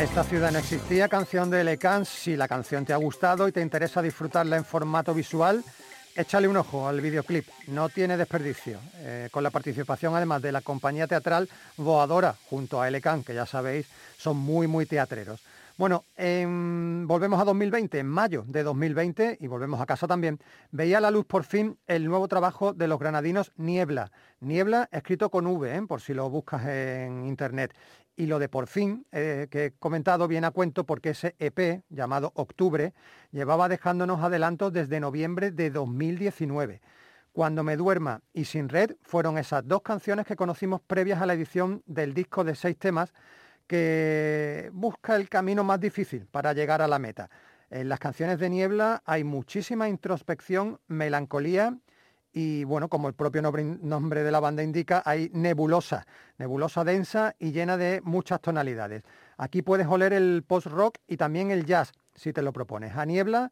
Esta 0.00 0.24
ciudad 0.24 0.50
no 0.50 0.58
existía, 0.58 1.08
canción 1.08 1.50
de 1.50 1.62
Lecans. 1.62 2.08
Si 2.08 2.34
la 2.36 2.48
canción 2.48 2.84
te 2.84 2.92
ha 2.92 2.96
gustado 2.96 3.46
y 3.46 3.52
te 3.52 3.60
interesa 3.60 4.00
disfrutarla 4.00 4.56
en 4.56 4.64
formato 4.64 5.12
visual, 5.12 5.62
échale 6.16 6.48
un 6.48 6.56
ojo 6.56 6.88
al 6.88 7.00
videoclip. 7.00 7.46
No 7.68 7.88
tiene 7.90 8.16
desperdicio. 8.16 8.78
Eh, 8.96 9.28
con 9.30 9.42
la 9.42 9.50
participación 9.50 10.14
además 10.16 10.40
de 10.42 10.52
la 10.52 10.62
compañía 10.62 11.06
teatral 11.06 11.48
Voadora 11.76 12.34
junto 12.48 12.80
a 12.80 12.88
Elecan, 12.88 13.22
que 13.22 13.34
ya 13.34 13.44
sabéis, 13.46 13.86
son 14.16 14.38
muy, 14.38 14.66
muy 14.66 14.86
teatreros. 14.86 15.40
Bueno, 15.76 16.04
en- 16.16 17.06
volvemos 17.06 17.40
a 17.40 17.44
2020, 17.44 17.98
en 18.00 18.06
mayo 18.06 18.44
de 18.46 18.62
2020, 18.62 19.38
y 19.40 19.46
volvemos 19.46 19.80
a 19.80 19.86
casa 19.86 20.06
también, 20.06 20.38
veía 20.72 21.00
la 21.00 21.10
luz 21.10 21.24
por 21.24 21.42
fin 21.42 21.78
el 21.86 22.04
nuevo 22.06 22.28
trabajo 22.28 22.74
de 22.74 22.86
los 22.86 22.98
granadinos 22.98 23.52
Niebla. 23.56 24.12
Niebla 24.40 24.90
escrito 24.92 25.30
con 25.30 25.46
V, 25.46 25.74
¿eh? 25.74 25.82
por 25.88 26.02
si 26.02 26.12
lo 26.12 26.28
buscas 26.28 26.66
en 26.66 27.24
internet. 27.26 27.72
Y 28.20 28.26
lo 28.26 28.38
de 28.38 28.50
por 28.50 28.66
fin, 28.66 29.06
eh, 29.12 29.46
que 29.50 29.64
he 29.64 29.70
comentado, 29.70 30.28
viene 30.28 30.46
a 30.46 30.50
cuento 30.50 30.84
porque 30.84 31.08
ese 31.08 31.36
EP, 31.38 31.84
llamado 31.88 32.32
Octubre, 32.34 32.92
llevaba 33.32 33.66
dejándonos 33.66 34.22
adelantos 34.22 34.74
desde 34.74 35.00
noviembre 35.00 35.52
de 35.52 35.70
2019. 35.70 36.82
Cuando 37.32 37.64
me 37.64 37.78
duerma 37.78 38.20
y 38.34 38.44
Sin 38.44 38.68
Red 38.68 38.96
fueron 39.00 39.38
esas 39.38 39.66
dos 39.66 39.80
canciones 39.80 40.26
que 40.26 40.36
conocimos 40.36 40.82
previas 40.82 41.22
a 41.22 41.24
la 41.24 41.32
edición 41.32 41.82
del 41.86 42.12
disco 42.12 42.44
de 42.44 42.54
seis 42.54 42.76
temas 42.76 43.14
que 43.66 44.68
busca 44.74 45.16
el 45.16 45.30
camino 45.30 45.64
más 45.64 45.80
difícil 45.80 46.26
para 46.26 46.52
llegar 46.52 46.82
a 46.82 46.88
la 46.88 46.98
meta. 46.98 47.30
En 47.70 47.88
las 47.88 48.00
canciones 48.00 48.38
de 48.38 48.50
Niebla 48.50 49.02
hay 49.06 49.24
muchísima 49.24 49.88
introspección, 49.88 50.78
melancolía 50.88 51.78
y 52.32 52.64
bueno, 52.64 52.88
como 52.88 53.08
el 53.08 53.14
propio 53.14 53.42
nombre, 53.42 54.22
de 54.22 54.30
la 54.30 54.40
banda 54.40 54.62
indica, 54.62 55.02
hay 55.04 55.30
nebulosa, 55.32 56.06
nebulosa 56.38 56.84
densa 56.84 57.34
y 57.38 57.52
llena 57.52 57.76
de 57.76 58.00
muchas 58.04 58.40
tonalidades. 58.40 59.02
Aquí 59.36 59.62
puedes 59.62 59.86
oler 59.86 60.12
el 60.12 60.44
post-rock 60.46 60.98
y 61.08 61.16
también 61.16 61.50
el 61.50 61.66
jazz, 61.66 61.92
si 62.14 62.32
te 62.32 62.42
lo 62.42 62.52
propones. 62.52 62.96
A 62.96 63.04
Niebla, 63.04 63.50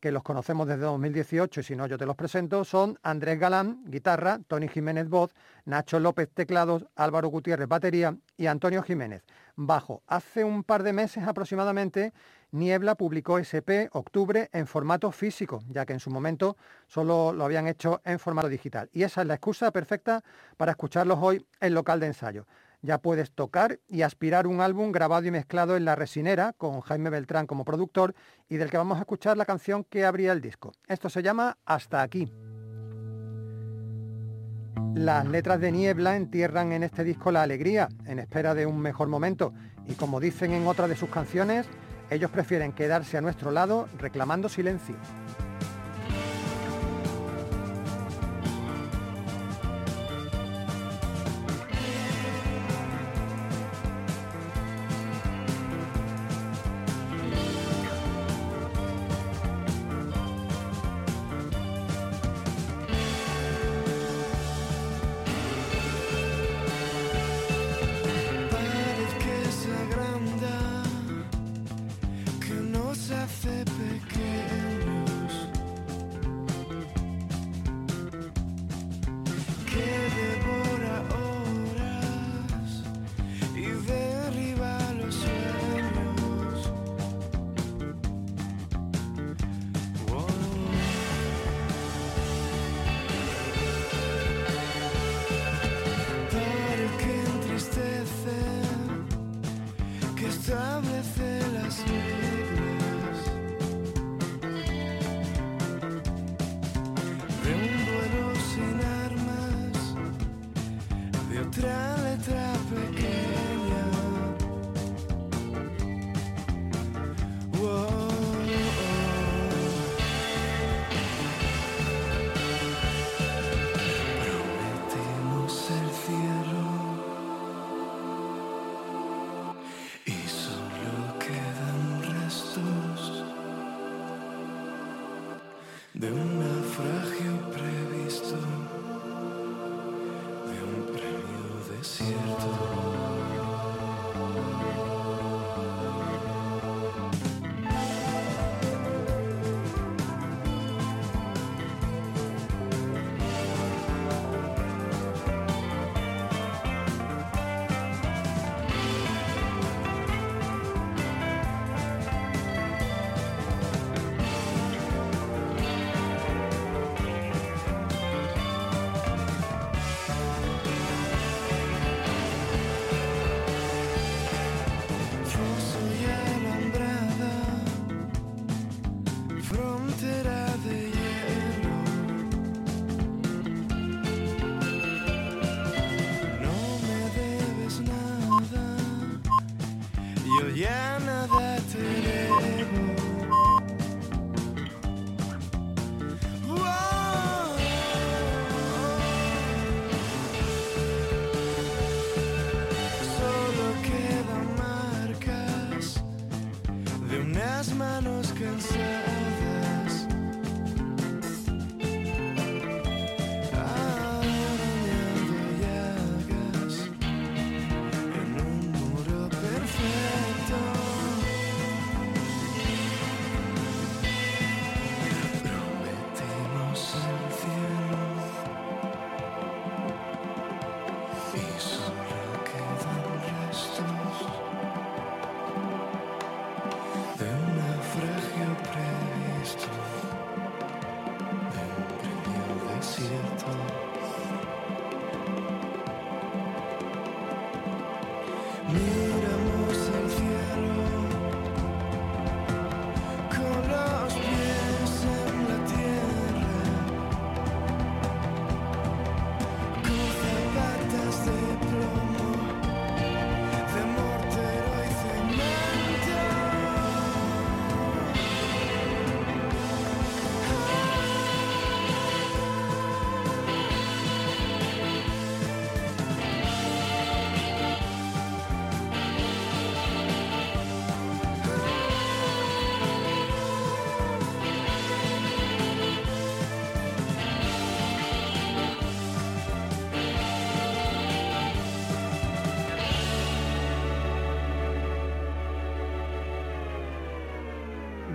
que 0.00 0.10
los 0.10 0.22
conocemos 0.22 0.66
desde 0.66 0.82
2018 0.82 1.60
y 1.60 1.62
si 1.62 1.76
no 1.76 1.86
yo 1.86 1.98
te 1.98 2.06
los 2.06 2.16
presento, 2.16 2.64
son 2.64 2.98
Andrés 3.02 3.38
Galán, 3.38 3.84
guitarra, 3.86 4.40
Tony 4.48 4.66
Jiménez, 4.66 5.08
voz, 5.08 5.34
Nacho 5.66 6.00
López, 6.00 6.28
teclados, 6.32 6.86
Álvaro 6.96 7.28
Gutiérrez, 7.28 7.68
batería 7.68 8.16
y 8.36 8.46
Antonio 8.46 8.82
Jiménez, 8.82 9.22
bajo. 9.56 10.02
Hace 10.06 10.42
un 10.42 10.64
par 10.64 10.82
de 10.82 10.94
meses 10.94 11.24
aproximadamente, 11.26 12.12
Niebla 12.50 12.94
publicó 12.94 13.38
SP 13.38 13.92
Octubre 13.92 14.48
en 14.52 14.66
formato 14.66 15.12
físico, 15.12 15.62
ya 15.68 15.86
que 15.86 15.92
en 15.92 16.00
su 16.00 16.10
momento 16.10 16.56
solo 16.86 17.32
lo 17.32 17.44
habían 17.44 17.68
hecho 17.68 18.00
en 18.04 18.18
formato 18.18 18.48
digital. 18.48 18.88
Y 18.92 19.02
esa 19.02 19.20
es 19.20 19.26
la 19.26 19.34
excusa 19.34 19.70
perfecta 19.70 20.24
para 20.56 20.72
escucharlos 20.72 21.18
hoy 21.20 21.46
en 21.60 21.74
local 21.74 22.00
de 22.00 22.06
ensayo 22.06 22.46
ya 22.82 22.98
puedes 22.98 23.30
tocar 23.30 23.80
y 23.88 24.02
aspirar 24.02 24.46
un 24.46 24.60
álbum 24.60 24.92
grabado 24.92 25.26
y 25.26 25.30
mezclado 25.30 25.76
en 25.76 25.84
La 25.84 25.96
Resinera 25.96 26.54
con 26.56 26.80
Jaime 26.80 27.10
Beltrán 27.10 27.46
como 27.46 27.64
productor 27.64 28.14
y 28.48 28.56
del 28.56 28.70
que 28.70 28.78
vamos 28.78 28.98
a 28.98 29.00
escuchar 29.00 29.36
la 29.36 29.44
canción 29.44 29.84
que 29.84 30.04
abría 30.04 30.32
el 30.32 30.40
disco. 30.40 30.72
Esto 30.86 31.10
se 31.10 31.22
llama 31.22 31.58
Hasta 31.64 32.02
aquí. 32.02 32.32
Las 34.94 35.26
letras 35.26 35.60
de 35.60 35.70
Niebla 35.70 36.16
entierran 36.16 36.72
en 36.72 36.82
este 36.82 37.04
disco 37.04 37.30
la 37.30 37.42
alegría, 37.42 37.88
en 38.06 38.18
espera 38.18 38.54
de 38.54 38.66
un 38.66 38.80
mejor 38.80 39.08
momento, 39.08 39.52
y 39.86 39.94
como 39.94 40.18
dicen 40.18 40.52
en 40.52 40.66
otra 40.66 40.88
de 40.88 40.96
sus 40.96 41.10
canciones, 41.10 41.66
ellos 42.10 42.30
prefieren 42.30 42.72
quedarse 42.72 43.16
a 43.16 43.20
nuestro 43.20 43.52
lado 43.52 43.88
reclamando 43.98 44.48
silencio. 44.48 44.96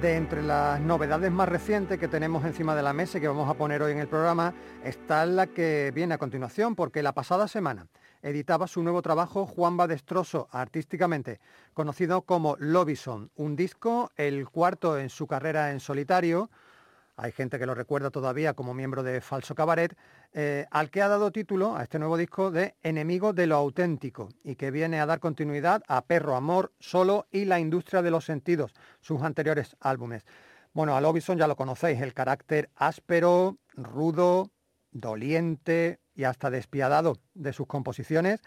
De 0.05 0.17
entre 0.17 0.43
las 0.43 0.79
novedades 0.79 1.31
más 1.31 1.49
recientes 1.49 1.97
que 1.97 2.07
tenemos 2.07 2.45
encima 2.45 2.75
de 2.75 2.83
la 2.83 2.93
mesa 2.93 3.17
y 3.17 3.21
que 3.21 3.27
vamos 3.27 3.49
a 3.49 3.55
poner 3.55 3.81
hoy 3.81 3.91
en 3.91 3.97
el 3.97 4.07
programa 4.07 4.53
está 4.83 5.25
la 5.25 5.47
que 5.47 5.91
viene 5.95 6.13
a 6.13 6.19
continuación, 6.19 6.75
porque 6.75 7.01
la 7.01 7.15
pasada 7.15 7.47
semana 7.47 7.87
editaba 8.21 8.67
su 8.67 8.83
nuevo 8.83 9.01
trabajo 9.01 9.47
Juan 9.47 9.77
Badestroso 9.77 10.47
artísticamente, 10.51 11.39
conocido 11.73 12.21
como 12.21 12.55
Lobison, 12.59 13.31
un 13.35 13.55
disco, 13.55 14.11
el 14.15 14.47
cuarto 14.47 14.99
en 14.99 15.09
su 15.09 15.25
carrera 15.25 15.71
en 15.71 15.79
solitario, 15.79 16.51
hay 17.17 17.31
gente 17.31 17.57
que 17.57 17.65
lo 17.65 17.75
recuerda 17.75 18.09
todavía 18.09 18.53
como 18.53 18.73
miembro 18.73 19.01
de 19.01 19.21
Falso 19.21 19.55
Cabaret, 19.55 19.95
eh, 20.33 20.65
al 20.69 20.89
que 20.89 21.01
ha 21.01 21.07
dado 21.07 21.31
título 21.31 21.77
a 21.77 21.83
este 21.83 21.97
nuevo 21.97 22.17
disco 22.17 22.51
de 22.51 22.75
Enemigo 22.83 23.31
de 23.31 23.47
lo 23.47 23.55
auténtico 23.55 24.29
y 24.43 24.55
que 24.55 24.69
viene 24.69 24.99
a 24.99 25.05
dar 25.05 25.19
continuidad 25.19 25.81
a 25.87 26.03
Perro 26.03 26.35
Amor, 26.35 26.73
Solo 26.79 27.27
y 27.31 27.45
La 27.45 27.59
Industria 27.59 28.01
de 28.01 28.11
los 28.11 28.25
Sentidos, 28.25 28.73
sus 28.99 29.21
anteriores 29.21 29.77
álbumes. 29.79 30.25
Bueno, 30.73 30.97
a 30.97 31.01
Lobison 31.01 31.37
ya 31.37 31.47
lo 31.47 31.55
conocéis, 31.55 32.01
el 32.01 32.13
carácter 32.13 32.69
áspero, 32.75 33.59
rudo, 33.75 34.51
doliente 34.91 35.99
y 36.15 36.25
hasta 36.25 36.49
despiadado 36.49 37.17
de 37.33 37.53
sus 37.53 37.65
composiciones. 37.65 38.41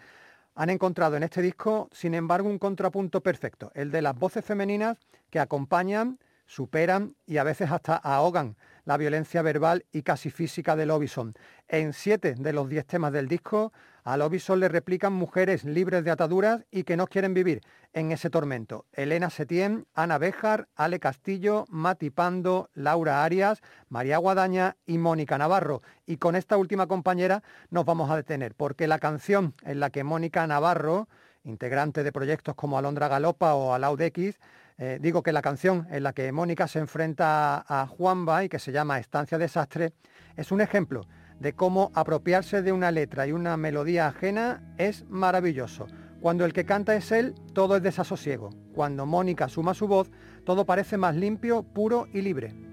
Han 0.53 0.69
encontrado 0.69 1.17
en 1.17 1.23
este 1.23 1.41
disco, 1.41 1.89
sin 1.91 2.13
embargo, 2.13 2.49
un 2.49 2.59
contrapunto 2.59 3.21
perfecto, 3.21 3.71
el 3.73 3.89
de 3.89 4.03
las 4.03 4.15
voces 4.15 4.45
femeninas 4.45 4.99
que 5.31 5.39
acompañan 5.39 6.19
superan 6.49 7.15
y 7.27 7.37
a 7.37 7.43
veces 7.43 7.71
hasta 7.71 7.95
ahogan 7.95 8.57
la 8.83 8.97
violencia 8.97 9.43
verbal 9.43 9.85
y 9.91 10.01
casi 10.01 10.31
física 10.31 10.75
de 10.75 10.87
Lobison. 10.87 11.33
En 11.67 11.93
siete 11.93 12.33
de 12.33 12.53
los 12.53 12.67
diez 12.67 12.87
temas 12.87 13.13
del 13.13 13.27
disco, 13.27 13.71
a 14.03 14.17
Lobison 14.17 14.59
le 14.59 14.67
replican 14.67 15.13
mujeres 15.13 15.63
libres 15.63 16.03
de 16.03 16.09
ataduras 16.09 16.65
y 16.71 16.85
que 16.85 16.97
no 16.97 17.05
quieren 17.05 17.35
vivir 17.35 17.61
en 17.93 18.11
ese 18.11 18.31
tormento. 18.31 18.87
Elena 18.93 19.29
Setién, 19.29 19.85
Ana 19.93 20.17
Béjar, 20.17 20.67
Ale 20.75 20.99
Castillo, 20.99 21.65
Mati 21.69 22.09
Pando, 22.09 22.71
Laura 22.73 23.23
Arias, 23.23 23.61
María 23.87 24.17
Guadaña 24.17 24.75
y 24.87 24.97
Mónica 24.97 25.37
Navarro. 25.37 25.83
Y 26.07 26.17
con 26.17 26.35
esta 26.35 26.57
última 26.57 26.87
compañera 26.87 27.43
nos 27.69 27.85
vamos 27.85 28.09
a 28.09 28.15
detener, 28.15 28.55
porque 28.55 28.87
la 28.87 28.97
canción 28.97 29.53
en 29.61 29.79
la 29.79 29.91
que 29.91 30.03
Mónica 30.03 30.47
Navarro, 30.47 31.07
integrante 31.43 32.03
de 32.03 32.11
proyectos 32.11 32.55
como 32.55 32.79
Alondra 32.79 33.07
Galopa 33.07 33.53
o 33.53 33.75
Alaud 33.75 34.01
X, 34.01 34.39
eh, 34.81 34.97
digo 35.01 35.21
que 35.21 35.33
la 35.33 35.41
canción 35.41 35.87
en 35.91 36.03
la 36.03 36.13
que 36.13 36.31
Mónica 36.31 36.65
se 36.67 36.79
enfrenta 36.79 37.65
a 37.67 37.85
Juanba 37.85 38.45
y 38.45 38.49
que 38.49 38.59
se 38.59 38.71
llama 38.71 38.97
Estancia 38.97 39.37
Desastre 39.37 39.91
es 40.37 40.53
un 40.53 40.61
ejemplo 40.61 41.05
de 41.39 41.53
cómo 41.53 41.91
apropiarse 41.93 42.61
de 42.61 42.71
una 42.71 42.89
letra 42.89 43.27
y 43.27 43.33
una 43.33 43.57
melodía 43.57 44.07
ajena 44.07 44.73
es 44.77 45.05
maravilloso. 45.09 45.87
Cuando 46.21 46.45
el 46.45 46.53
que 46.53 46.65
canta 46.65 46.95
es 46.95 47.11
él, 47.11 47.35
todo 47.53 47.75
es 47.75 47.83
desasosiego. 47.83 48.51
Cuando 48.73 49.05
Mónica 49.05 49.49
suma 49.49 49.73
su 49.73 49.87
voz, 49.87 50.11
todo 50.45 50.65
parece 50.65 50.97
más 50.97 51.15
limpio, 51.15 51.63
puro 51.63 52.07
y 52.13 52.21
libre. 52.21 52.68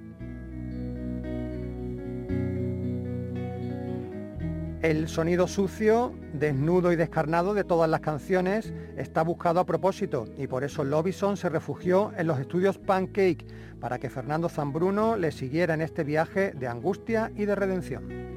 El 4.87 5.09
sonido 5.09 5.49
sucio, 5.49 6.15
desnudo 6.33 6.93
y 6.93 6.97
descarnado 6.97 7.55
de 7.55 7.65
todas 7.65 7.91
las 7.91 7.99
canciones 7.99 8.73
está 8.97 9.23
buscado 9.23 9.59
a 9.59 9.67
propósito 9.67 10.29
y 10.39 10.47
por 10.47 10.63
eso 10.63 10.85
Lobison 10.85 11.37
se 11.37 11.49
refugió 11.49 12.13
en 12.17 12.29
los 12.29 12.39
estudios 12.39 12.79
Pancake 12.79 13.49
para 13.81 13.99
que 13.99 14.09
Fernando 14.09 14.49
Zambruno 14.49 15.17
le 15.17 15.33
siguiera 15.33 15.75
en 15.75 15.81
este 15.81 16.05
viaje 16.05 16.53
de 16.53 16.69
angustia 16.69 17.33
y 17.35 17.47
de 17.47 17.57
redención. 17.57 18.36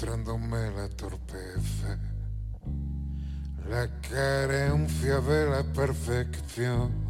Encontrándome 0.00 0.70
la 0.70 0.88
torpeza. 0.88 1.98
La 3.68 3.86
carencia 4.00 5.20
de 5.20 5.50
la 5.50 5.62
perfección. 5.74 7.09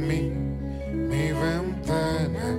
Mi, 0.00 0.32
mi 0.92 1.32
ventana 1.32 2.58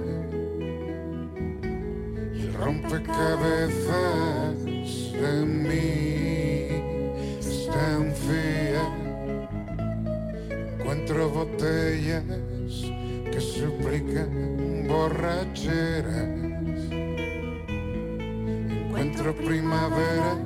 y 2.33 2.41
el 2.41 2.53
rompecabezas 2.53 4.63
de 4.63 5.45
mi 5.45 7.37
estancia. 7.39 8.81
Encuentro 10.79 11.29
botellas 11.29 12.23
que 13.31 13.39
suplican 13.39 14.87
borracheras. 14.87 16.29
Encuentro 18.85 19.35
primaveras 19.35 20.37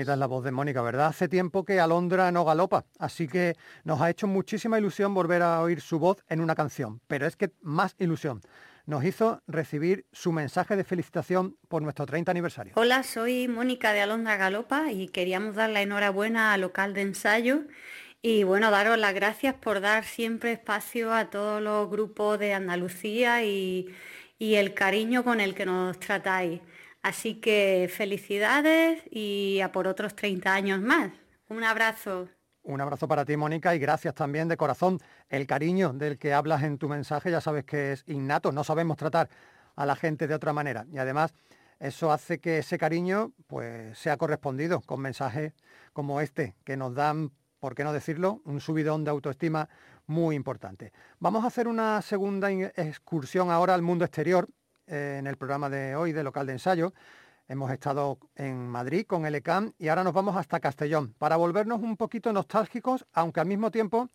es 0.00 0.06
la 0.18 0.26
voz 0.26 0.44
de 0.44 0.52
Mónica, 0.52 0.82
¿verdad? 0.82 1.06
Hace 1.06 1.28
tiempo 1.28 1.64
que 1.64 1.80
Alondra 1.80 2.30
no 2.30 2.44
galopa, 2.44 2.84
así 2.98 3.26
que 3.26 3.56
nos 3.84 4.00
ha 4.00 4.10
hecho 4.10 4.26
muchísima 4.26 4.78
ilusión 4.78 5.14
volver 5.14 5.42
a 5.42 5.60
oír 5.60 5.80
su 5.80 5.98
voz 5.98 6.24
en 6.28 6.40
una 6.40 6.54
canción. 6.54 7.00
Pero 7.08 7.26
es 7.26 7.36
que 7.36 7.52
más 7.62 7.96
ilusión 7.98 8.40
nos 8.86 9.04
hizo 9.04 9.42
recibir 9.46 10.06
su 10.12 10.32
mensaje 10.32 10.76
de 10.76 10.84
felicitación 10.84 11.56
por 11.68 11.82
nuestro 11.82 12.06
30 12.06 12.30
aniversario. 12.30 12.72
Hola, 12.76 13.02
soy 13.02 13.48
Mónica 13.48 13.92
de 13.92 14.00
Alondra 14.00 14.36
Galopa 14.36 14.92
y 14.92 15.08
queríamos 15.08 15.56
dar 15.56 15.70
la 15.70 15.82
enhorabuena 15.82 16.52
al 16.52 16.62
local 16.62 16.94
de 16.94 17.02
ensayo 17.02 17.62
y 18.22 18.44
bueno, 18.44 18.70
daros 18.70 18.98
las 18.98 19.14
gracias 19.14 19.54
por 19.54 19.80
dar 19.80 20.04
siempre 20.04 20.52
espacio 20.52 21.12
a 21.12 21.28
todos 21.30 21.60
los 21.60 21.90
grupos 21.90 22.38
de 22.38 22.54
Andalucía 22.54 23.42
y 23.44 23.94
el 24.38 24.74
cariño 24.74 25.24
con 25.24 25.40
el 25.40 25.54
que 25.54 25.66
nos 25.66 25.98
tratáis. 25.98 26.60
Así 27.08 27.36
que 27.36 27.88
felicidades 27.90 29.02
y 29.10 29.60
a 29.62 29.72
por 29.72 29.88
otros 29.88 30.14
30 30.14 30.52
años 30.52 30.82
más. 30.82 31.10
Un 31.48 31.64
abrazo. 31.64 32.28
Un 32.62 32.82
abrazo 32.82 33.08
para 33.08 33.24
ti, 33.24 33.34
Mónica, 33.34 33.74
y 33.74 33.78
gracias 33.78 34.14
también 34.14 34.46
de 34.46 34.58
corazón. 34.58 34.98
El 35.30 35.46
cariño 35.46 35.94
del 35.94 36.18
que 36.18 36.34
hablas 36.34 36.64
en 36.64 36.76
tu 36.76 36.86
mensaje 36.86 37.30
ya 37.30 37.40
sabes 37.40 37.64
que 37.64 37.92
es 37.92 38.04
innato, 38.08 38.52
no 38.52 38.62
sabemos 38.62 38.98
tratar 38.98 39.30
a 39.74 39.86
la 39.86 39.96
gente 39.96 40.26
de 40.26 40.34
otra 40.34 40.52
manera. 40.52 40.84
Y 40.92 40.98
además 40.98 41.32
eso 41.80 42.12
hace 42.12 42.40
que 42.40 42.58
ese 42.58 42.76
cariño 42.76 43.32
pues, 43.46 43.98
sea 43.98 44.18
correspondido 44.18 44.82
con 44.82 45.00
mensajes 45.00 45.54
como 45.94 46.20
este, 46.20 46.56
que 46.62 46.76
nos 46.76 46.94
dan, 46.94 47.32
por 47.58 47.74
qué 47.74 47.84
no 47.84 47.94
decirlo, 47.94 48.42
un 48.44 48.60
subidón 48.60 49.04
de 49.04 49.12
autoestima 49.12 49.70
muy 50.06 50.36
importante. 50.36 50.92
Vamos 51.20 51.42
a 51.44 51.46
hacer 51.46 51.68
una 51.68 52.02
segunda 52.02 52.52
excursión 52.52 53.50
ahora 53.50 53.72
al 53.72 53.80
mundo 53.80 54.04
exterior 54.04 54.46
en 54.88 55.26
el 55.26 55.36
programa 55.36 55.68
de 55.68 55.96
hoy 55.96 56.12
de 56.12 56.22
local 56.22 56.46
de 56.46 56.54
ensayo. 56.54 56.92
Hemos 57.46 57.70
estado 57.70 58.18
en 58.34 58.68
Madrid 58.68 59.06
con 59.06 59.24
el 59.24 59.34
ECAM 59.34 59.72
y 59.78 59.88
ahora 59.88 60.04
nos 60.04 60.12
vamos 60.12 60.36
hasta 60.36 60.60
Castellón 60.60 61.14
para 61.18 61.36
volvernos 61.36 61.80
un 61.80 61.96
poquito 61.96 62.32
nostálgicos, 62.32 63.06
aunque 63.12 63.40
al 63.40 63.46
mismo 63.46 63.70
tiempo 63.70 64.10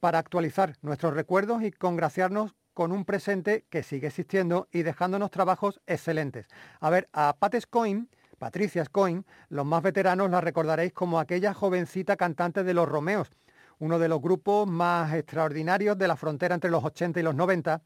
para 0.00 0.18
actualizar 0.18 0.76
nuestros 0.82 1.14
recuerdos 1.14 1.62
y 1.62 1.70
congraciarnos 1.70 2.54
con 2.74 2.90
un 2.90 3.04
presente 3.04 3.64
que 3.70 3.82
sigue 3.82 4.08
existiendo 4.08 4.68
y 4.72 4.82
dejándonos 4.82 5.30
trabajos 5.30 5.80
excelentes. 5.86 6.48
A 6.80 6.90
ver, 6.90 7.08
a 7.12 7.36
Pat 7.38 7.54
Coin, 7.70 8.08
Patricia 8.38 8.84
Coin, 8.90 9.24
los 9.48 9.64
más 9.64 9.82
veteranos 9.82 10.30
la 10.30 10.40
recordaréis 10.40 10.92
como 10.92 11.20
aquella 11.20 11.54
jovencita 11.54 12.16
cantante 12.16 12.64
de 12.64 12.74
Los 12.74 12.88
Romeos, 12.88 13.30
uno 13.78 13.98
de 13.98 14.08
los 14.08 14.20
grupos 14.20 14.66
más 14.68 15.14
extraordinarios 15.14 15.96
de 15.96 16.08
la 16.08 16.16
frontera 16.16 16.54
entre 16.54 16.70
los 16.70 16.84
80 16.84 17.20
y 17.20 17.22
los 17.22 17.34
90, 17.34 17.82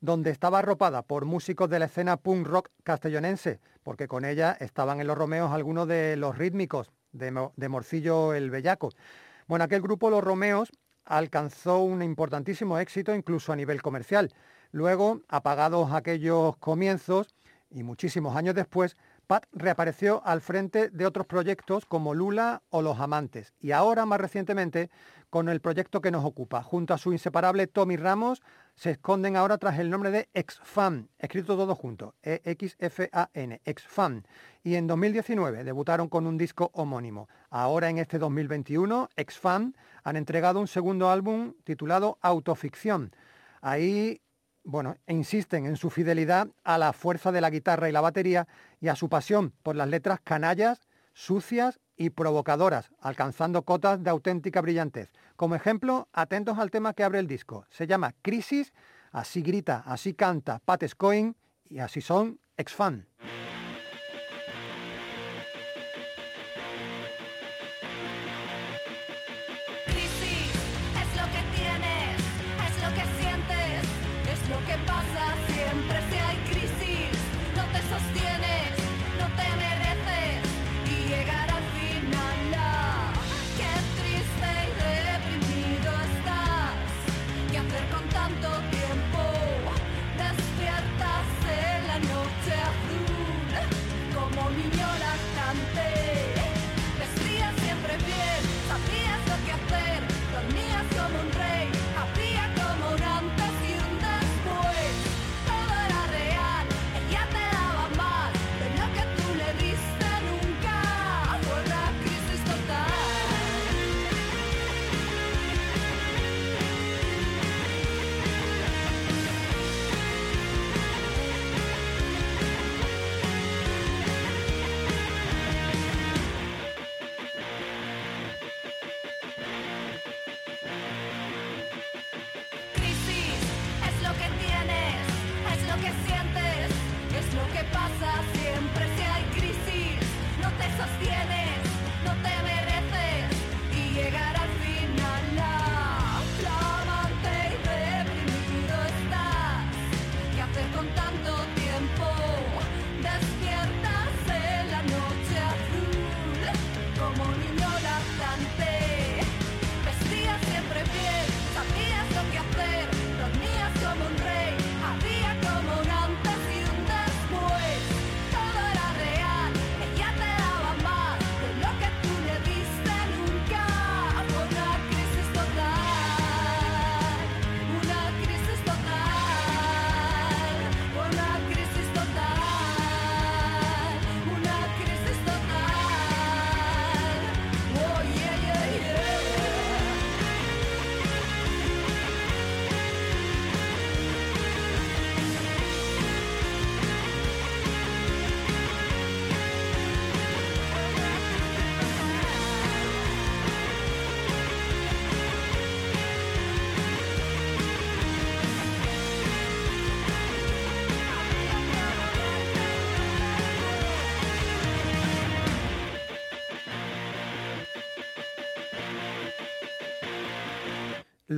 donde 0.00 0.30
estaba 0.30 0.60
arropada 0.60 1.02
por 1.02 1.24
músicos 1.24 1.68
de 1.68 1.78
la 1.78 1.86
escena 1.86 2.16
punk 2.16 2.46
rock 2.46 2.68
castellonense, 2.84 3.60
porque 3.82 4.08
con 4.08 4.24
ella 4.24 4.56
estaban 4.60 5.00
en 5.00 5.06
los 5.06 5.16
Romeos 5.16 5.52
algunos 5.52 5.86
de 5.88 6.16
los 6.16 6.38
rítmicos 6.38 6.90
de, 7.12 7.68
Morcillo 7.68 8.34
el 8.34 8.50
Bellaco. 8.50 8.90
Bueno, 9.46 9.64
aquel 9.64 9.82
grupo 9.82 10.10
Los 10.10 10.22
Romeos 10.22 10.70
alcanzó 11.04 11.80
un 11.80 12.02
importantísimo 12.02 12.78
éxito 12.78 13.14
incluso 13.14 13.52
a 13.52 13.56
nivel 13.56 13.82
comercial. 13.82 14.32
Luego, 14.70 15.22
apagados 15.28 15.92
aquellos 15.92 16.56
comienzos 16.58 17.34
y 17.70 17.82
muchísimos 17.82 18.36
años 18.36 18.54
después, 18.54 18.96
Pat 19.30 19.46
reapareció 19.52 20.26
al 20.26 20.40
frente 20.40 20.90
de 20.90 21.06
otros 21.06 21.24
proyectos 21.24 21.86
como 21.86 22.14
Lula 22.14 22.64
o 22.68 22.82
Los 22.82 22.98
Amantes 22.98 23.54
y 23.60 23.70
ahora 23.70 24.04
más 24.04 24.20
recientemente 24.20 24.90
con 25.30 25.48
el 25.48 25.60
proyecto 25.60 26.00
que 26.00 26.10
nos 26.10 26.24
ocupa. 26.24 26.64
Junto 26.64 26.94
a 26.94 26.98
su 26.98 27.12
inseparable 27.12 27.68
Tommy 27.68 27.96
Ramos 27.96 28.42
se 28.74 28.90
esconden 28.90 29.36
ahora 29.36 29.56
tras 29.58 29.78
el 29.78 29.88
nombre 29.88 30.10
de 30.10 30.28
X-Fan, 30.34 31.10
escrito 31.16 31.56
todo 31.56 31.76
junto, 31.76 32.16
E-X-F-A-N, 32.24 33.60
X-Fan. 33.64 34.26
Y 34.64 34.74
en 34.74 34.88
2019 34.88 35.62
debutaron 35.62 36.08
con 36.08 36.26
un 36.26 36.36
disco 36.36 36.72
homónimo. 36.74 37.28
Ahora 37.50 37.88
en 37.88 37.98
este 37.98 38.18
2021, 38.18 39.10
X-Fan 39.14 39.76
han 40.02 40.16
entregado 40.16 40.58
un 40.58 40.66
segundo 40.66 41.08
álbum 41.08 41.54
titulado 41.62 42.18
Autoficción. 42.20 43.14
Ahí 43.60 44.22
bueno, 44.64 44.96
insisten 45.06 45.66
en 45.66 45.76
su 45.76 45.90
fidelidad 45.90 46.48
a 46.64 46.78
la 46.78 46.92
fuerza 46.92 47.32
de 47.32 47.40
la 47.40 47.50
guitarra 47.50 47.88
y 47.88 47.92
la 47.92 48.00
batería 48.00 48.46
y 48.80 48.88
a 48.88 48.96
su 48.96 49.08
pasión 49.08 49.52
por 49.62 49.76
las 49.76 49.88
letras 49.88 50.20
canallas, 50.22 50.80
sucias 51.12 51.80
y 51.96 52.10
provocadoras, 52.10 52.90
alcanzando 53.00 53.62
cotas 53.62 54.02
de 54.02 54.10
auténtica 54.10 54.60
brillantez. 54.60 55.12
Como 55.36 55.54
ejemplo, 55.54 56.08
atentos 56.12 56.58
al 56.58 56.70
tema 56.70 56.94
que 56.94 57.04
abre 57.04 57.18
el 57.18 57.26
disco. 57.26 57.66
Se 57.70 57.86
llama 57.86 58.14
Crisis, 58.22 58.72
así 59.12 59.42
grita, 59.42 59.82
así 59.86 60.14
canta 60.14 60.60
Pat 60.60 60.86
Scoin 60.86 61.36
y 61.68 61.78
así 61.78 62.00
son 62.00 62.38
ex-fan. 62.56 63.06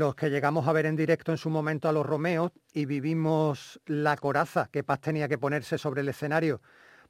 Los 0.02 0.16
que 0.16 0.30
llegamos 0.30 0.66
a 0.66 0.72
ver 0.72 0.86
en 0.86 0.96
directo 0.96 1.30
en 1.30 1.38
su 1.38 1.48
momento 1.48 1.88
a 1.88 1.92
los 1.92 2.04
Romeos 2.04 2.50
y 2.72 2.86
vivimos 2.86 3.80
la 3.86 4.16
coraza 4.16 4.68
que 4.72 4.82
Paz 4.82 5.00
tenía 5.00 5.28
que 5.28 5.38
ponerse 5.38 5.78
sobre 5.78 6.00
el 6.00 6.08
escenario 6.08 6.60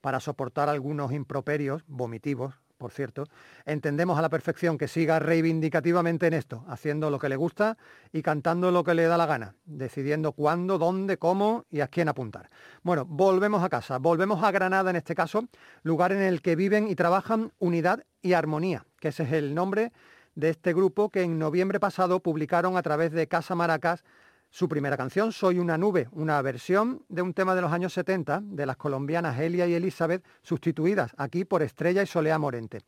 para 0.02 0.20
soportar 0.20 0.68
algunos 0.68 1.10
improperios, 1.10 1.84
vomitivos, 1.86 2.52
por 2.76 2.90
cierto, 2.90 3.24
entendemos 3.64 4.18
a 4.18 4.22
la 4.22 4.28
perfección 4.28 4.76
que 4.76 4.88
siga 4.88 5.18
reivindicativamente 5.20 6.26
en 6.26 6.34
esto, 6.34 6.66
haciendo 6.68 7.08
lo 7.08 7.18
que 7.18 7.30
le 7.30 7.36
gusta 7.36 7.78
y 8.12 8.20
cantando 8.20 8.70
lo 8.70 8.84
que 8.84 8.92
le 8.92 9.04
da 9.04 9.16
la 9.16 9.24
gana, 9.24 9.54
decidiendo 9.64 10.32
cuándo, 10.32 10.76
dónde, 10.76 11.16
cómo 11.16 11.64
y 11.70 11.80
a 11.80 11.88
quién 11.88 12.10
apuntar. 12.10 12.50
Bueno, 12.82 13.06
volvemos 13.06 13.64
a 13.64 13.70
casa, 13.70 13.96
volvemos 13.96 14.44
a 14.44 14.50
Granada 14.50 14.90
en 14.90 14.96
este 14.96 15.14
caso, 15.14 15.44
lugar 15.82 16.12
en 16.12 16.20
el 16.20 16.42
que 16.42 16.56
viven 16.56 16.88
y 16.88 16.94
trabajan 16.94 17.52
unidad 17.58 18.04
y 18.20 18.34
armonía, 18.34 18.84
que 19.00 19.08
ese 19.08 19.22
es 19.22 19.32
el 19.32 19.54
nombre 19.54 19.92
de 20.34 20.50
este 20.50 20.72
grupo 20.72 21.10
que 21.10 21.22
en 21.22 21.38
noviembre 21.38 21.80
pasado 21.80 22.20
publicaron 22.20 22.76
a 22.76 22.82
través 22.82 23.12
de 23.12 23.28
Casa 23.28 23.54
Maracas 23.54 24.04
su 24.50 24.68
primera 24.68 24.98
canción, 24.98 25.32
Soy 25.32 25.58
una 25.58 25.78
nube, 25.78 26.08
una 26.12 26.40
versión 26.42 27.04
de 27.08 27.22
un 27.22 27.32
tema 27.32 27.54
de 27.54 27.62
los 27.62 27.72
años 27.72 27.94
70 27.94 28.42
de 28.44 28.66
las 28.66 28.76
colombianas 28.76 29.40
Elia 29.40 29.66
y 29.66 29.74
Elizabeth, 29.74 30.22
sustituidas 30.42 31.14
aquí 31.16 31.46
por 31.46 31.62
Estrella 31.62 32.02
y 32.02 32.06
Solea 32.06 32.38
Morente. 32.38 32.80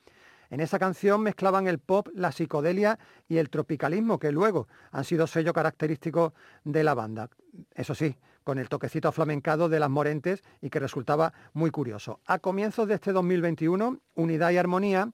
En 0.50 0.60
esa 0.60 0.78
canción 0.78 1.22
mezclaban 1.22 1.66
el 1.66 1.78
pop, 1.78 2.08
la 2.14 2.32
psicodelia 2.32 2.98
y 3.28 3.38
el 3.38 3.48
tropicalismo, 3.48 4.18
que 4.18 4.30
luego 4.30 4.68
han 4.92 5.04
sido 5.04 5.26
sello 5.26 5.54
característico 5.54 6.34
de 6.64 6.84
la 6.84 6.92
banda. 6.92 7.30
Eso 7.74 7.94
sí, 7.94 8.18
con 8.44 8.58
el 8.58 8.68
toquecito 8.68 9.10
flamencado 9.10 9.70
de 9.70 9.80
las 9.80 9.88
Morentes 9.88 10.42
y 10.60 10.68
que 10.68 10.80
resultaba 10.80 11.32
muy 11.54 11.70
curioso. 11.70 12.20
A 12.26 12.38
comienzos 12.38 12.88
de 12.88 12.94
este 12.94 13.12
2021, 13.12 14.00
Unidad 14.14 14.50
y 14.50 14.58
Armonía 14.58 15.12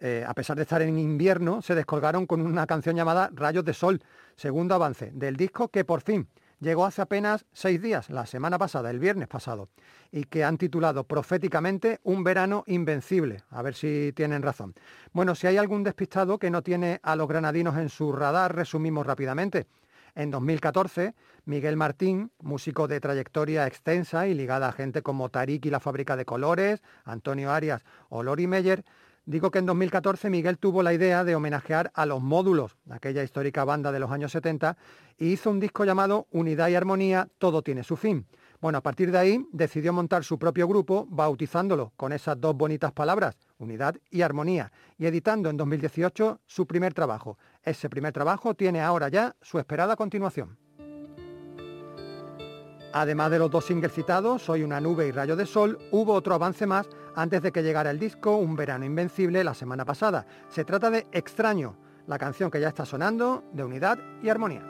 eh, 0.00 0.24
a 0.26 0.34
pesar 0.34 0.56
de 0.56 0.62
estar 0.62 0.82
en 0.82 0.98
invierno, 0.98 1.62
se 1.62 1.74
descolgaron 1.74 2.26
con 2.26 2.40
una 2.40 2.66
canción 2.66 2.96
llamada 2.96 3.30
Rayos 3.34 3.64
de 3.64 3.74
Sol, 3.74 4.02
segundo 4.36 4.74
avance 4.74 5.10
del 5.12 5.36
disco 5.36 5.68
que 5.68 5.84
por 5.84 6.00
fin 6.00 6.26
llegó 6.60 6.84
hace 6.84 7.02
apenas 7.02 7.46
seis 7.52 7.80
días, 7.82 8.10
la 8.10 8.26
semana 8.26 8.58
pasada, 8.58 8.90
el 8.90 8.98
viernes 8.98 9.28
pasado, 9.28 9.68
y 10.12 10.24
que 10.24 10.44
han 10.44 10.58
titulado 10.58 11.04
proféticamente 11.04 12.00
Un 12.02 12.22
verano 12.22 12.64
invencible. 12.66 13.42
A 13.50 13.62
ver 13.62 13.74
si 13.74 14.12
tienen 14.14 14.42
razón. 14.42 14.74
Bueno, 15.12 15.34
si 15.34 15.46
hay 15.46 15.56
algún 15.56 15.82
despistado 15.82 16.38
que 16.38 16.50
no 16.50 16.62
tiene 16.62 17.00
a 17.02 17.16
los 17.16 17.28
granadinos 17.28 17.76
en 17.76 17.88
su 17.88 18.12
radar, 18.12 18.54
resumimos 18.54 19.06
rápidamente. 19.06 19.66
En 20.14 20.30
2014, 20.30 21.14
Miguel 21.44 21.76
Martín, 21.76 22.32
músico 22.40 22.88
de 22.88 23.00
trayectoria 23.00 23.66
extensa 23.66 24.26
y 24.26 24.34
ligada 24.34 24.68
a 24.68 24.72
gente 24.72 25.02
como 25.02 25.28
Tarik 25.28 25.66
y 25.66 25.70
la 25.70 25.80
Fábrica 25.80 26.16
de 26.16 26.24
Colores, 26.24 26.82
Antonio 27.04 27.52
Arias 27.52 27.82
o 28.08 28.22
Lori 28.22 28.46
Meyer, 28.46 28.84
Digo 29.30 29.52
que 29.52 29.60
en 29.60 29.66
2014 29.66 30.28
Miguel 30.28 30.58
tuvo 30.58 30.82
la 30.82 30.92
idea 30.92 31.22
de 31.22 31.36
homenajear 31.36 31.92
a 31.94 32.04
los 32.04 32.20
módulos, 32.20 32.76
aquella 32.90 33.22
histórica 33.22 33.64
banda 33.64 33.92
de 33.92 34.00
los 34.00 34.10
años 34.10 34.32
70, 34.32 34.76
y 35.18 35.28
hizo 35.28 35.50
un 35.50 35.60
disco 35.60 35.84
llamado 35.84 36.26
Unidad 36.32 36.66
y 36.66 36.74
Armonía, 36.74 37.28
Todo 37.38 37.62
tiene 37.62 37.84
su 37.84 37.96
fin. 37.96 38.26
Bueno, 38.60 38.78
a 38.78 38.80
partir 38.80 39.12
de 39.12 39.18
ahí 39.18 39.46
decidió 39.52 39.92
montar 39.92 40.24
su 40.24 40.36
propio 40.36 40.66
grupo, 40.66 41.06
bautizándolo 41.08 41.92
con 41.96 42.12
esas 42.12 42.40
dos 42.40 42.56
bonitas 42.56 42.90
palabras, 42.90 43.38
unidad 43.58 43.94
y 44.10 44.22
armonía, 44.22 44.72
y 44.98 45.06
editando 45.06 45.48
en 45.48 45.56
2018 45.56 46.40
su 46.44 46.66
primer 46.66 46.92
trabajo. 46.92 47.38
Ese 47.62 47.88
primer 47.88 48.12
trabajo 48.12 48.54
tiene 48.54 48.80
ahora 48.80 49.10
ya 49.10 49.36
su 49.42 49.60
esperada 49.60 49.94
continuación. 49.94 50.58
Además 52.92 53.30
de 53.30 53.38
los 53.38 53.50
dos 53.50 53.66
singles 53.66 53.92
citados, 53.92 54.42
Soy 54.42 54.62
una 54.62 54.80
nube 54.80 55.06
y 55.06 55.12
Rayo 55.12 55.36
de 55.36 55.46
Sol, 55.46 55.78
hubo 55.92 56.12
otro 56.12 56.34
avance 56.34 56.66
más 56.66 56.88
antes 57.14 57.42
de 57.42 57.52
que 57.52 57.62
llegara 57.62 57.90
el 57.90 57.98
disco 57.98 58.36
Un 58.36 58.56
verano 58.56 58.84
invencible 58.84 59.44
la 59.44 59.54
semana 59.54 59.84
pasada. 59.84 60.26
Se 60.48 60.64
trata 60.64 60.90
de 60.90 61.06
Extraño, 61.12 61.76
la 62.06 62.18
canción 62.18 62.50
que 62.50 62.60
ya 62.60 62.68
está 62.68 62.84
sonando 62.84 63.44
de 63.52 63.64
unidad 63.64 63.98
y 64.22 64.28
armonía. 64.28 64.69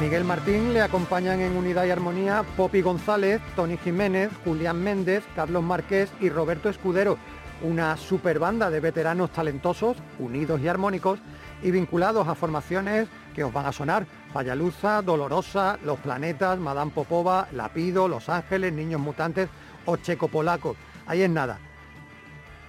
Miguel 0.00 0.24
Martín 0.24 0.72
le 0.72 0.80
acompañan 0.80 1.40
en 1.40 1.54
Unidad 1.54 1.84
y 1.84 1.90
Armonía 1.90 2.42
Popi 2.56 2.80
González, 2.80 3.38
Tony 3.54 3.76
Jiménez, 3.76 4.30
Julián 4.44 4.82
Méndez, 4.82 5.22
Carlos 5.36 5.62
Márquez 5.62 6.10
y 6.20 6.30
Roberto 6.30 6.70
Escudero, 6.70 7.18
una 7.62 7.98
super 7.98 8.38
banda 8.38 8.70
de 8.70 8.80
veteranos 8.80 9.30
talentosos, 9.30 9.98
unidos 10.18 10.58
y 10.62 10.68
armónicos 10.68 11.18
y 11.62 11.70
vinculados 11.70 12.28
a 12.28 12.34
formaciones 12.34 13.08
que 13.34 13.44
os 13.44 13.52
van 13.52 13.66
a 13.66 13.72
sonar, 13.72 14.06
Fallaluza, 14.32 15.02
Dolorosa, 15.02 15.78
Los 15.84 15.98
Planetas, 15.98 16.58
Madame 16.58 16.92
Popova, 16.92 17.48
Lapido, 17.52 18.08
Los 18.08 18.30
Ángeles, 18.30 18.72
Niños 18.72 19.02
Mutantes 19.02 19.50
o 19.84 19.98
Checo 19.98 20.28
Polaco. 20.28 20.76
Ahí 21.06 21.20
es 21.20 21.30
nada. 21.30 21.58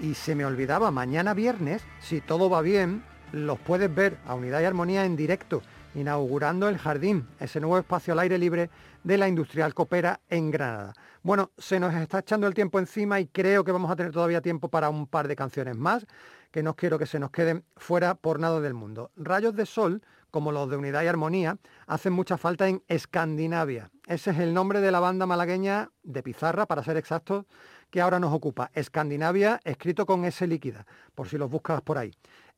Y 0.02 0.16
se 0.16 0.36
me 0.36 0.44
olvidaba, 0.44 0.92
mañana 0.92 1.34
viernes, 1.34 1.82
si 2.02 2.20
todo 2.20 2.50
va 2.50 2.62
bien, 2.62 3.06
los 3.32 3.58
puedes 3.58 3.94
ver 3.94 4.18
a 4.28 4.36
Unidad 4.36 4.60
y 4.60 4.66
Armonía 4.66 5.06
en 5.06 5.16
directo, 5.16 5.62
inaugurando 5.96 6.70
el 6.70 6.78
jardín, 6.78 7.28
ese 7.40 7.60
nuevo 7.60 7.78
espacio 7.78 8.14
al 8.14 8.20
aire 8.20 8.38
libre 8.38 8.70
de 9.04 9.18
la 9.18 9.28
Industrial 9.28 9.74
Copera 9.74 10.20
en 10.30 10.52
Granada. 10.52 10.94
Bueno, 11.24 11.52
se 11.58 11.80
nos 11.80 11.94
está 11.94 12.20
echando 12.20 12.48
el 12.48 12.54
tiempo 12.54 12.80
encima 12.80 13.20
y 13.20 13.28
creo 13.28 13.64
que 13.64 13.72
vamos 13.72 13.92
a 13.92 13.96
tener 13.96 14.12
todavía 14.12 14.42
tiempo 14.42 14.70
para 14.70 14.90
un 14.90 15.08
par 15.08 15.28
de 15.28 15.36
canciones 15.36 15.76
más, 15.78 16.06
que 16.52 16.64
no 16.64 16.76
quiero 16.76 16.98
que 16.98 17.06
se 17.06 17.20
nos 17.20 17.32
queden 17.32 17.64
fuera 17.76 18.16
por 18.16 18.40
nada 18.40 18.60
del 18.60 18.74
mundo. 18.74 19.12
Rayos 19.16 19.56
de 19.56 19.66
Sol, 19.66 20.02
como 20.32 20.52
los 20.52 20.70
de 20.70 20.78
Unidad 20.78 21.04
y 21.04 21.08
Armonía, 21.08 21.58
hacen 21.88 22.14
mucha 22.14 22.38
falta 22.38 22.68
en 22.68 22.84
Escandinavia. 22.88 23.92
Ese 24.08 24.32
es 24.32 24.40
el 24.40 24.54
nombre 24.54 24.82
de 24.82 24.92
la 24.92 25.00
banda 25.00 25.26
malagueña 25.26 25.92
de 26.04 26.24
Pizarra, 26.24 26.66
para 26.66 26.84
ser 26.84 26.98
exactos, 26.98 27.46
que 27.90 28.02
ahora 28.02 28.20
nos 28.20 28.34
ocupa. 28.34 28.72
Escandinavia, 28.74 29.60
escrito 29.64 30.06
con 30.06 30.26
S 30.26 30.46
líquida, 30.48 30.86
por 31.14 31.28
si 31.28 31.38
los 31.38 31.50
buscas 31.50 31.82
por 31.82 31.98
ahí. 31.98 32.14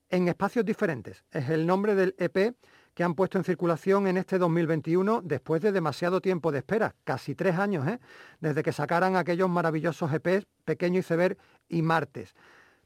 En 0.09 0.27
espacios 0.27 0.63
diferentes. 0.63 1.23
Es 1.31 1.49
el 1.49 1.65
nombre 1.65 1.95
del 1.95 2.15
EP 2.19 2.55
que 2.93 3.03
han 3.03 3.15
puesto 3.15 3.37
en 3.37 3.43
circulación 3.43 4.07
en 4.07 4.17
este 4.17 4.37
2021 4.37 5.21
después 5.23 5.61
de 5.61 5.71
demasiado 5.71 6.21
tiempo 6.21 6.51
de 6.51 6.59
espera, 6.59 6.95
casi 7.03 7.35
tres 7.35 7.57
años, 7.57 7.87
¿eh? 7.87 7.99
desde 8.39 8.63
que 8.63 8.71
sacaran 8.71 9.15
aquellos 9.15 9.49
maravillosos 9.49 10.11
EPs 10.13 10.45
Pequeño 10.65 10.99
Iceberg 10.99 11.37
y 11.69 11.81
Martes. 11.81 12.35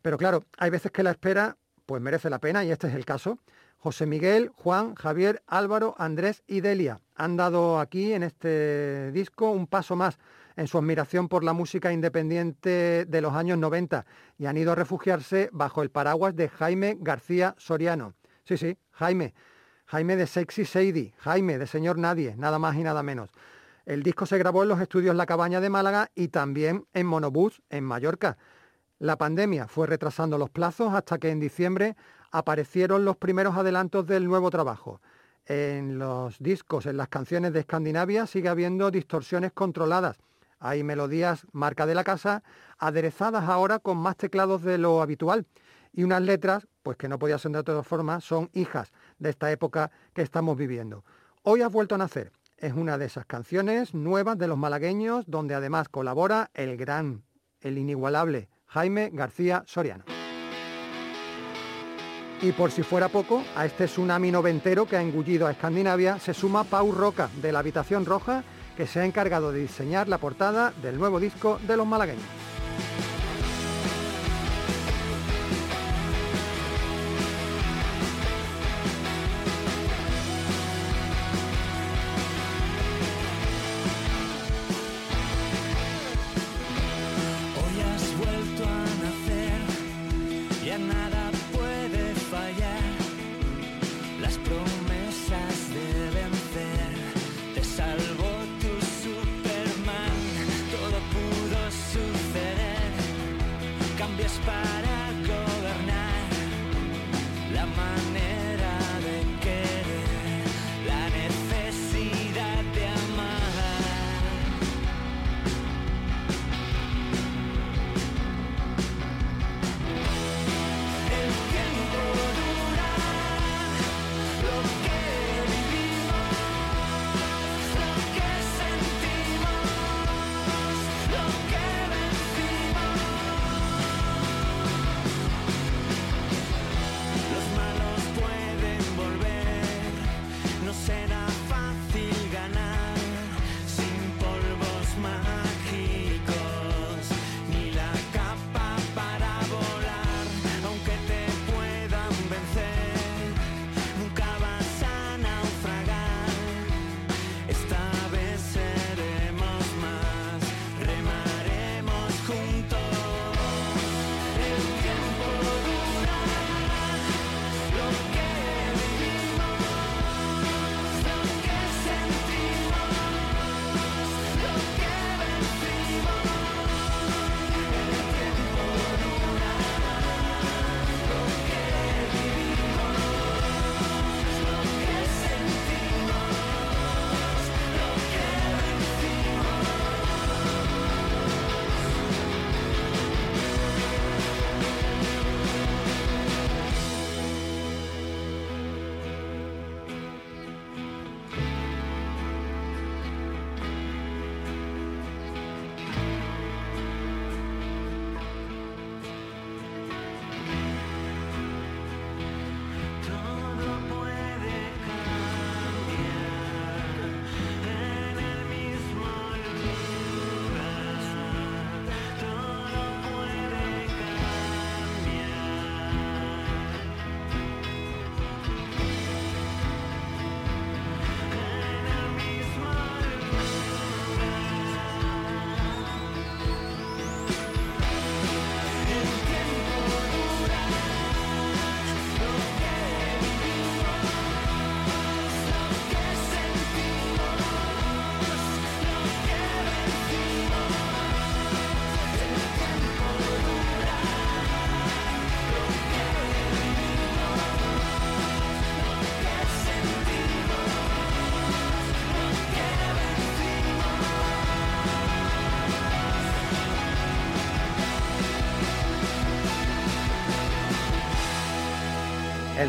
Pero 0.02 0.18
claro, 0.18 0.44
hay 0.58 0.70
veces 0.70 0.92
que 0.92 1.04
la 1.04 1.12
espera 1.12 1.58
pues 1.86 2.02
merece 2.02 2.30
la 2.30 2.40
pena 2.40 2.64
y 2.64 2.72
este 2.72 2.88
es 2.88 2.96
el 2.96 3.06
caso. 3.06 3.40
José 3.78 4.06
Miguel, 4.06 4.50
Juan, 4.56 4.96
Javier, 4.96 5.44
Álvaro, 5.48 5.96
Andrés 5.98 6.44
y 6.48 6.62
Delia 6.62 7.00
han 7.16 7.38
dado 7.38 7.80
aquí 7.80 8.14
en 8.14 8.24
este 8.24 9.12
disco 9.12 9.52
un 9.52 9.68
paso 9.68 9.96
más 9.96 10.18
en 10.56 10.68
su 10.68 10.78
admiración 10.78 11.28
por 11.28 11.44
la 11.44 11.54
música 11.54 11.92
independiente 11.92 13.06
de 13.06 13.22
los 13.22 13.34
años 13.34 13.58
90 13.58 14.06
y 14.38 14.46
han 14.46 14.58
ido 14.58 14.72
a 14.72 14.76
refugiarse 14.76 15.50
bajo 15.52 15.84
el 15.84 15.92
paraguas 15.92 16.36
de 16.36 16.50
Jaime 16.50 16.98
García 17.00 17.56
Soriano. 17.58 18.14
Sí, 18.44 18.58
sí, 18.58 18.78
Jaime, 18.92 19.34
Jaime 19.90 20.18
de 20.18 20.28
Sexy 20.28 20.66
Sadie, 20.66 21.14
Jaime 21.20 21.58
de 21.58 21.66
Señor 21.66 21.98
Nadie, 21.98 22.36
nada 22.36 22.60
más 22.60 22.76
y 22.76 22.84
nada 22.84 23.04
menos. 23.04 23.30
El 23.86 24.04
disco 24.04 24.26
se 24.26 24.38
grabó 24.38 24.64
en 24.64 24.68
los 24.68 24.82
estudios 24.82 25.16
La 25.16 25.26
Cabaña 25.26 25.62
de 25.62 25.70
Málaga 25.70 26.12
y 26.14 26.28
también 26.28 26.86
en 26.94 27.08
Monobús, 27.08 27.62
en 27.70 27.86
Mallorca. 27.86 28.38
La 29.00 29.18
pandemia 29.18 29.70
fue 29.70 29.88
retrasando 29.88 30.38
los 30.38 30.50
plazos 30.50 30.94
hasta 30.94 31.20
que 31.20 31.30
en 31.30 31.40
diciembre 31.40 31.96
aparecieron 32.32 33.06
los 33.06 33.16
primeros 33.16 33.56
adelantos 33.56 34.06
del 34.06 34.26
nuevo 34.26 34.50
trabajo. 34.50 35.00
En 35.46 35.98
los 35.98 36.38
discos, 36.40 36.86
en 36.86 36.98
las 36.98 37.08
canciones 37.08 37.54
de 37.54 37.62
Escandinavia, 37.62 38.28
sigue 38.28 38.50
habiendo 38.50 38.92
distorsiones 38.92 39.54
controladas. 39.54 40.18
Hay 40.60 40.84
melodías 40.84 41.48
marca 41.54 41.86
de 41.86 41.96
la 41.96 42.04
casa, 42.04 42.44
aderezadas 42.78 43.48
ahora 43.48 43.80
con 43.80 43.96
más 43.96 44.18
teclados 44.18 44.64
de 44.64 44.80
lo 44.80 45.02
habitual. 45.02 45.46
Y 45.94 46.04
unas 46.04 46.22
letras, 46.22 46.68
pues 46.84 46.98
que 46.98 47.08
no 47.08 47.18
podía 47.18 47.38
ser 47.38 47.52
de 47.52 47.60
otra 47.60 47.84
forma, 47.84 48.20
son 48.20 48.50
hijas 48.52 48.92
de 49.20 49.30
esta 49.30 49.52
época 49.52 49.92
que 50.14 50.22
estamos 50.22 50.58
viviendo. 50.58 51.04
Hoy 51.44 51.62
has 51.62 51.72
vuelto 51.72 51.96
a 51.96 51.98
nacer. 51.98 52.32
Es 52.58 52.74
una 52.74 52.98
de 52.98 53.06
esas 53.06 53.26
canciones 53.26 53.94
nuevas 53.94 54.38
de 54.38 54.48
los 54.48 54.58
malagueños 54.58 55.26
donde 55.28 55.54
además 55.54 55.90
colabora 55.90 56.50
el 56.54 56.76
gran, 56.76 57.24
el 57.62 57.78
inigualable 57.78 58.50
Jaime 58.66 59.12
García 59.14 59.64
Soriano. 59.68 60.04
Y 62.42 62.52
por 62.52 62.72
si 62.72 62.84
fuera 62.84 63.10
poco, 63.10 63.44
a 63.56 63.66
este 63.66 63.86
tsunami 63.86 64.32
noventero 64.32 64.86
que 64.86 64.98
ha 64.98 65.02
engullido 65.02 65.48
a 65.48 65.52
Escandinavia 65.52 66.20
se 66.20 66.34
suma 66.34 66.64
Pau 66.64 66.92
Roca 66.92 67.30
de 67.42 67.52
la 67.52 67.60
Habitación 67.60 68.06
Roja 68.06 68.44
que 68.76 68.86
se 68.86 69.00
ha 69.00 69.06
encargado 69.06 69.52
de 69.52 69.62
diseñar 69.62 70.08
la 70.08 70.20
portada 70.20 70.72
del 70.84 71.00
nuevo 71.00 71.20
disco 71.20 71.60
de 71.66 71.78
los 71.78 71.88
malagueños. 71.88 72.47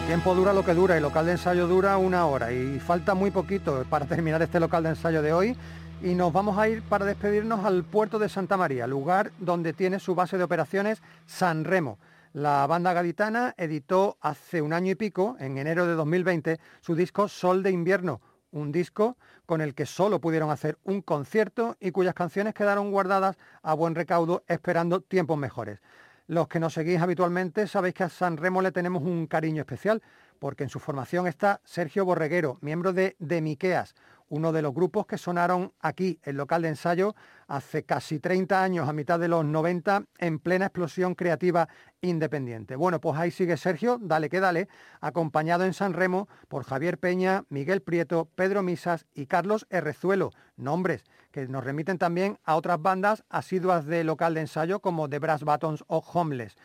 Tiempo 0.09 0.35
dura 0.35 0.55
lo 0.55 0.65
que 0.65 0.73
dura, 0.73 0.97
el 0.97 1.03
local 1.03 1.27
de 1.27 1.33
ensayo 1.33 1.69
dura 1.69 1.99
una 1.99 2.25
hora 2.25 2.51
y 2.51 2.81
falta 2.81 3.13
muy 3.13 3.31
poquito 3.31 3.85
para 3.91 4.07
terminar 4.07 4.41
este 4.41 4.59
local 4.59 4.83
de 4.83 4.89
ensayo 4.89 5.21
de 5.21 5.35
hoy 5.35 5.55
y 6.01 6.15
nos 6.15 6.33
vamos 6.33 6.57
a 6.57 6.67
ir 6.67 6.81
para 6.81 7.05
despedirnos 7.05 7.63
al 7.67 7.85
puerto 7.85 8.19
de 8.19 8.31
Santa 8.31 8.57
María, 8.57 8.87
lugar 8.87 9.33
donde 9.39 9.75
tiene 9.75 10.01
su 10.01 10.15
base 10.15 10.39
de 10.39 10.45
operaciones 10.45 11.03
San 11.27 11.67
Remo. 11.67 11.99
La 12.33 12.67
banda 12.67 12.95
gaditana 12.95 13.55
editó 13.59 14.17
hace 14.23 14.63
un 14.63 14.73
año 14.73 14.93
y 14.93 14.95
pico, 14.95 15.37
en 15.41 15.59
enero 15.59 15.87
de 15.87 15.93
2020, 15.93 16.59
su 16.81 16.95
disco 16.95 17.29
Sol 17.29 17.63
de 17.63 17.71
Invierno, 17.71 18.23
un 18.51 18.73
disco 18.73 19.19
con 19.45 19.61
el 19.61 19.75
que 19.75 19.85
solo 19.85 20.23
pudieron 20.23 20.51
hacer 20.51 20.79
un 20.85 21.03
concierto 21.03 21.77
y 21.81 21.91
cuyas 21.91 22.15
canciones 22.15 22.55
quedaron 22.55 22.93
guardadas 22.93 23.37
a 23.63 23.75
buen 23.75 23.95
recaudo 23.95 24.43
esperando 24.49 25.03
tiempos 25.03 25.37
mejores. 25.37 25.81
Los 26.29 26.47
que 26.47 26.61
nos 26.61 26.75
seguís 26.75 27.01
habitualmente 27.01 27.67
sabéis 27.67 27.95
que 27.95 28.05
a 28.05 28.11
San 28.11 28.37
Remo 28.37 28.61
le 28.61 28.71
tenemos 28.71 29.03
un 29.03 29.27
cariño 29.27 29.63
especial, 29.63 30.03
porque 30.39 30.63
en 30.63 30.69
su 30.69 30.79
formación 30.79 31.27
está 31.27 31.63
Sergio 31.65 32.05
Borreguero, 32.05 32.59
miembro 32.61 32.93
de 32.93 33.17
Demiqueas, 33.19 33.95
uno 34.29 34.53
de 34.53 34.63
los 34.63 34.75
grupos 34.75 35.07
que 35.07 35.19
sonaron 35.19 35.73
aquí, 35.81 36.19
el 36.23 36.37
local 36.37 36.63
de 36.63 36.69
ensayo, 36.69 37.15
hace 37.47 37.85
casi 37.85 38.21
30 38.21 38.63
años, 38.63 38.89
a 38.89 38.93
mitad 38.93 39.19
de 39.19 39.29
los 39.29 39.45
90, 39.45 40.05
en 40.19 40.39
plena 40.39 40.67
explosión 40.67 41.15
creativa 41.15 41.69
independiente. 42.01 42.77
Bueno, 42.77 43.01
pues 43.01 43.19
ahí 43.19 43.31
sigue 43.31 43.57
Sergio, 43.57 43.99
dale 44.01 44.29
que 44.29 44.41
dale, 44.41 44.69
acompañado 45.01 45.65
en 45.65 45.75
San 45.75 45.95
Remo 45.95 46.29
por 46.49 46.65
Javier 46.65 46.99
Peña, 46.99 47.45
Miguel 47.49 47.83
Prieto, 47.83 48.29
Pedro 48.35 48.63
Misas 48.63 49.07
y 49.15 49.27
Carlos 49.27 49.67
Errezuelo, 49.71 50.31
nombres 50.57 51.05
que 51.31 51.47
nos 51.47 51.65
remiten 51.65 51.99
también 51.99 52.39
a 52.45 52.57
otras 52.57 52.81
bandas 52.81 53.25
asiduas 53.29 53.87
de 53.87 54.05
local 54.05 54.35
de 54.35 54.41
ensayo 54.41 54.81
como 54.81 55.09
The 55.09 55.19
Brass 55.19 55.45
Buttons 55.45 55.85
o 55.87 55.99
Homeless. 55.99 56.57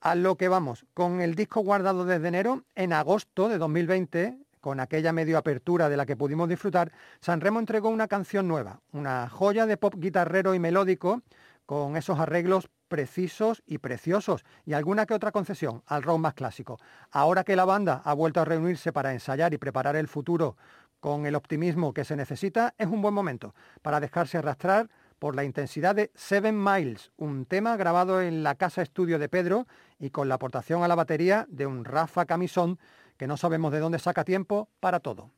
A 0.00 0.16
lo 0.16 0.36
que 0.36 0.48
vamos, 0.48 0.84
con 0.94 1.20
el 1.20 1.36
disco 1.36 1.60
guardado 1.60 2.04
desde 2.04 2.26
enero, 2.26 2.64
en 2.74 2.92
agosto 2.92 3.48
de 3.48 3.58
2020, 3.58 4.36
con 4.62 4.78
aquella 4.78 5.12
medio 5.12 5.36
apertura 5.36 5.88
de 5.88 5.96
la 5.96 6.06
que 6.06 6.16
pudimos 6.16 6.48
disfrutar, 6.48 6.92
Sanremo 7.20 7.58
entregó 7.58 7.88
una 7.88 8.06
canción 8.06 8.46
nueva, 8.46 8.80
una 8.92 9.28
joya 9.28 9.66
de 9.66 9.76
pop 9.76 9.94
guitarrero 9.98 10.54
y 10.54 10.60
melódico, 10.60 11.20
con 11.66 11.96
esos 11.96 12.20
arreglos 12.20 12.70
precisos 12.86 13.62
y 13.66 13.78
preciosos 13.78 14.44
y 14.64 14.74
alguna 14.74 15.04
que 15.04 15.14
otra 15.14 15.32
concesión 15.32 15.82
al 15.86 16.04
rock 16.04 16.18
más 16.20 16.34
clásico. 16.34 16.78
Ahora 17.10 17.42
que 17.42 17.56
la 17.56 17.64
banda 17.64 18.02
ha 18.04 18.14
vuelto 18.14 18.40
a 18.40 18.44
reunirse 18.44 18.92
para 18.92 19.12
ensayar 19.12 19.52
y 19.52 19.58
preparar 19.58 19.96
el 19.96 20.06
futuro 20.06 20.56
con 21.00 21.26
el 21.26 21.34
optimismo 21.34 21.92
que 21.92 22.04
se 22.04 22.14
necesita, 22.14 22.74
es 22.78 22.86
un 22.86 23.02
buen 23.02 23.14
momento 23.14 23.56
para 23.82 23.98
dejarse 23.98 24.38
arrastrar 24.38 24.88
por 25.18 25.34
la 25.34 25.42
intensidad 25.42 25.96
de 25.96 26.12
Seven 26.14 26.62
Miles, 26.62 27.10
un 27.16 27.46
tema 27.46 27.76
grabado 27.76 28.22
en 28.22 28.44
la 28.44 28.54
casa 28.54 28.82
estudio 28.82 29.18
de 29.18 29.28
Pedro 29.28 29.66
y 29.98 30.10
con 30.10 30.28
la 30.28 30.36
aportación 30.36 30.84
a 30.84 30.88
la 30.88 30.94
batería 30.94 31.46
de 31.48 31.66
un 31.66 31.84
Rafa 31.84 32.26
Camisón 32.26 32.78
que 33.22 33.28
no 33.28 33.36
sabemos 33.36 33.70
de 33.70 33.78
dónde 33.78 34.00
saca 34.00 34.24
tiempo 34.24 34.68
para 34.80 34.98
todo. 34.98 35.30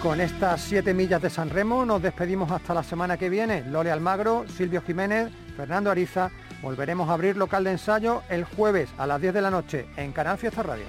Con 0.00 0.20
estas 0.20 0.60
siete 0.60 0.94
millas 0.94 1.20
de 1.20 1.30
San 1.30 1.50
Remo 1.50 1.84
nos 1.84 2.00
despedimos 2.00 2.52
hasta 2.52 2.72
la 2.72 2.84
semana 2.84 3.16
que 3.16 3.28
viene. 3.28 3.64
Lole 3.68 3.90
Almagro, 3.90 4.44
Silvio 4.46 4.82
Jiménez, 4.82 5.32
Fernando 5.56 5.90
Ariza. 5.90 6.30
Volveremos 6.62 7.08
a 7.08 7.14
abrir 7.14 7.36
local 7.36 7.64
de 7.64 7.72
ensayo 7.72 8.22
el 8.28 8.44
jueves 8.44 8.88
a 8.98 9.06
las 9.08 9.20
10 9.20 9.34
de 9.34 9.42
la 9.42 9.50
noche 9.50 9.88
en 9.96 10.12
Canal 10.12 10.38
Fiesta 10.38 10.62
Radio. 10.62 10.84